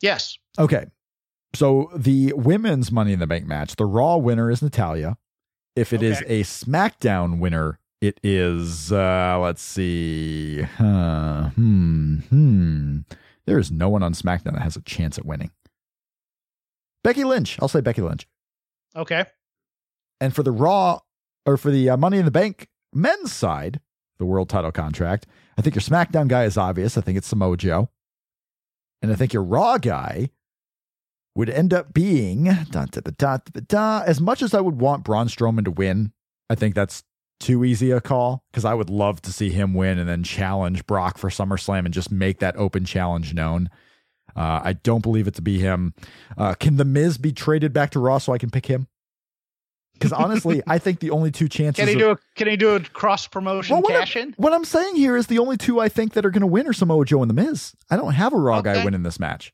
[0.00, 0.38] Yes.
[0.58, 0.86] Okay.
[1.54, 5.16] So the women's Money in the Bank match, the Raw winner is Natalya.
[5.74, 6.40] If it is Okay.
[6.40, 10.62] a SmackDown winner, it is uh let's see.
[10.62, 12.18] Huh, hmm.
[12.30, 12.98] Hmm.
[13.46, 15.50] There is no one on SmackDown that has a chance at winning.
[17.04, 17.58] Becky Lynch.
[17.62, 18.26] I'll say Becky Lynch.
[18.94, 19.24] Okay.
[20.20, 21.00] And for the Raw
[21.44, 23.80] or for the uh, Money in the Bank men's side,
[24.18, 25.26] the world title contract,
[25.56, 26.98] I think your SmackDown guy is obvious.
[26.98, 27.88] I think it's Samoa Joe.
[29.02, 30.30] And I think your Raw guy
[31.36, 34.02] would end up being da, da, da, da, da, da.
[34.06, 36.12] as much as I would want Braun Strowman to win.
[36.50, 37.04] I think that's
[37.38, 40.86] too easy a call because I would love to see him win and then challenge
[40.86, 43.68] Brock for SummerSlam and just make that open challenge known.
[44.34, 45.94] Uh, I don't believe it to be him.
[46.38, 48.88] Uh, can The Miz be traded back to Raw so I can pick him?
[49.94, 51.82] Because honestly, I think the only two chances.
[51.84, 54.34] Can he do a Can he do a cross promotion Well, what in?
[54.36, 56.66] what I'm saying here is the only two I think that are going to win
[56.66, 57.74] are Samoa Joe and The Miz.
[57.90, 58.84] I don't have a Raw guy Okay.
[58.84, 59.52] winning this match.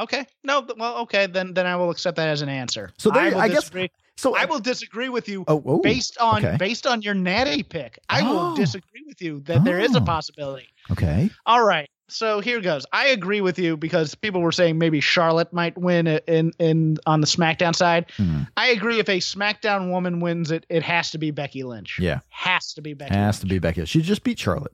[0.00, 0.26] Okay.
[0.44, 0.66] No.
[0.76, 0.96] Well.
[0.98, 1.26] Okay.
[1.26, 2.90] Then then I will accept that as an answer.
[2.98, 3.70] So there- I, I guess-
[4.16, 6.56] So I will disagree with you Oh, oh, based on okay.
[6.58, 7.98] based on your natty pick.
[8.08, 8.56] I will Oh.
[8.56, 10.04] disagree with you that there is a Oh.
[10.04, 10.68] possibility.
[10.90, 11.30] okay.
[11.46, 11.88] All right.
[12.08, 12.84] So here goes.
[12.92, 16.96] I agree with you because people were saying maybe Charlotte might win it in in
[17.06, 18.06] on the SmackDown side.
[18.16, 18.42] Hmm.
[18.56, 18.98] I agree.
[18.98, 21.98] If a SmackDown woman wins it, it has to be Becky Lynch.
[22.00, 23.14] Yeah, Has to be Becky.
[23.14, 23.84] has to be Becky.
[23.86, 24.72] She just beat Charlotte.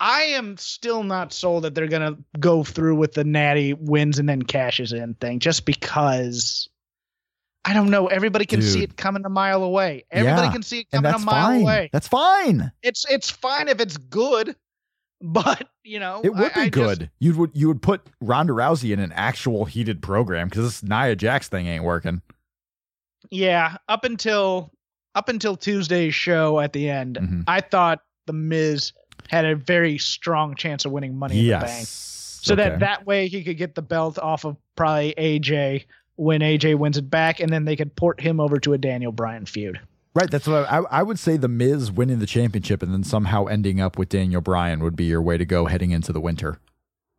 [0.00, 4.28] I am still not sold that they're gonna go through with the Natty wins and
[4.28, 6.68] then cashes in thing, just because.
[7.64, 8.06] I don't know.
[8.06, 10.04] Everybody can see it coming a mile away.
[10.10, 11.60] Everybody Yeah, can see it coming a mile fine.
[11.62, 11.90] away.
[11.92, 12.72] That's fine.
[12.82, 14.56] It's it's fine if it's good,
[15.20, 17.10] but you know It would I- be I just- good.
[17.18, 21.14] you would you would put Ronda Rousey in an actual heated program because this Nia
[21.14, 22.22] Jax thing ain't working.
[23.30, 24.70] Yeah, up until
[25.14, 27.44] up until Tuesday's show at the end, Mhm.
[27.48, 28.92] I thought the Miz
[29.28, 31.88] had a very strong chance of winning Money in the Bank.
[32.40, 32.62] So Okay.
[32.64, 35.84] that that way he could get the belt off of probably AJ
[36.16, 39.12] when AJ wins it back, and then they could port him over to a Daniel
[39.12, 39.80] Bryan feud.
[40.14, 41.36] Right, that's what I, I would say.
[41.36, 45.04] The Miz winning the championship and then somehow ending up with Daniel Bryan would be
[45.04, 46.58] your way to go heading into the winter,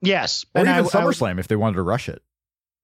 [0.01, 2.21] Yes, or even I, I would, if they wanted to rush it.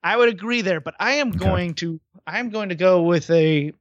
[0.03, 1.39] I would agree there, but I am Okay.
[1.39, 3.73] going to I am going to go with a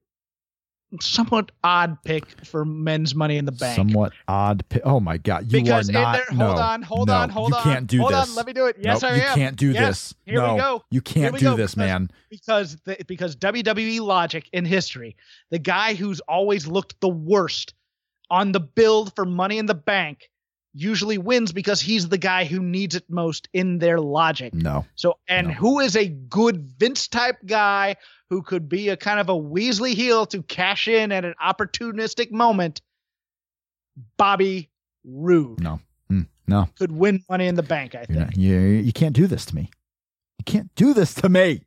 [1.00, 3.76] somewhat odd pick for men's Money in the Bank.
[3.76, 4.68] Somewhat odd.
[4.68, 4.82] pick.
[4.84, 6.12] oh my god, you because are not.
[6.16, 7.62] there, no, hold on, hold no, on, hold you on.
[7.62, 8.30] can't do hold this.
[8.30, 8.76] on, let me do it.
[8.78, 9.34] Yes, Nope, I you am.
[9.34, 10.14] can't do Yes, this.
[10.26, 10.84] here we go.
[10.90, 12.10] you can't do this, because- man.
[12.30, 15.16] because the, because WWE logic in history,
[15.50, 17.74] the guy who's always looked the worst
[18.30, 20.30] on the build for Money in the Bank
[20.76, 24.52] usually wins because he's the guy who needs it most in their logic.
[24.52, 25.54] No, So, and No.
[25.54, 27.94] who is a good Vince type guy
[28.34, 32.32] who could be a kind of a Weasley heel to cash in at an opportunistic
[32.32, 32.80] moment?
[34.16, 34.70] Bobby
[35.04, 35.78] Roode no,
[36.10, 36.68] Mm, no.
[36.76, 37.94] could win Money in the Bank.
[37.94, 38.18] I think.
[38.18, 39.70] not, you you can't do this to me.
[40.40, 41.62] You can't do this to me.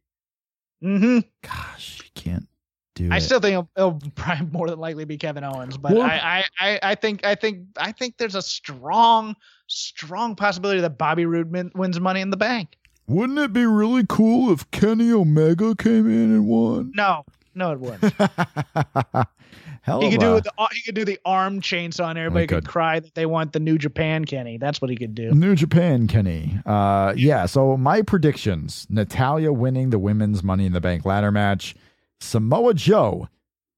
[0.82, 2.50] hmm Gosh, you can't
[2.96, 3.22] do I it.
[3.22, 6.80] still think it'll, it'll probably more than likely be Kevin Owens, but I, I, I,
[6.84, 9.38] I think I think I think there's a strong,
[9.68, 12.76] strong possibility that Bobby Roode min- wins Money in the Bank.
[13.08, 16.92] Wouldn't it be really cool if Kenny Omega came in and won?
[16.94, 17.24] No,
[17.56, 18.14] no, it wouldn't.
[19.82, 22.70] Hell he could do the he could do the arm chainsaw, and everybody could could.
[22.70, 24.58] cry that they want the New Japan Kenny.
[24.58, 25.32] That's what he could do.
[25.32, 26.60] New Japan, Kenny.
[26.66, 27.46] Uh, yeah.
[27.46, 31.74] So my predictions: Natalya winning the women's Money in the Bank ladder match,
[32.20, 33.30] Samoa Joe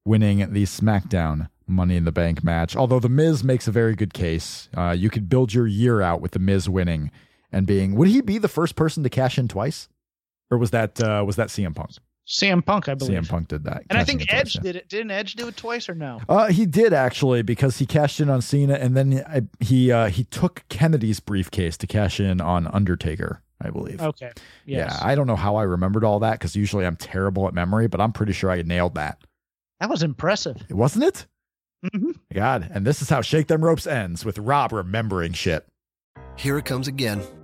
[0.04, 2.74] winning the SmackDown Money in the Bank match.
[2.74, 6.20] Although the Miz makes a very good case, uh, you could build your year out
[6.20, 7.12] with the Miz winning
[7.52, 7.94] and being.
[7.96, 9.88] Would he be the first person to cash in twice,
[10.50, 11.90] or was that uh, was that CM Punk?
[12.28, 13.22] CM Punk, I believe.
[13.22, 14.88] CM Punk did that, And I think in twice, Edge did it.
[14.88, 16.20] Didn't Edge do it twice or no?
[16.28, 20.08] Uh, he did actually because he cashed in on Cena, and then I, he uh,
[20.08, 23.42] he took Kennedy's briefcase to cash in on Undertaker.
[23.62, 24.00] I believe.
[24.00, 24.32] Okay.
[24.64, 24.96] Yes.
[25.02, 27.88] Yeah, I don't know how I remembered all that because usually I'm terrible at memory,
[27.88, 29.18] but I'm pretty sure I nailed that.
[29.80, 30.56] that was impressive.
[30.70, 31.26] Wasn't it?
[31.84, 32.14] Mhm.
[32.32, 35.66] God, and this is how Shake Them Ropes ends with Rob remembering shit.
[36.36, 37.22] Here it comes again.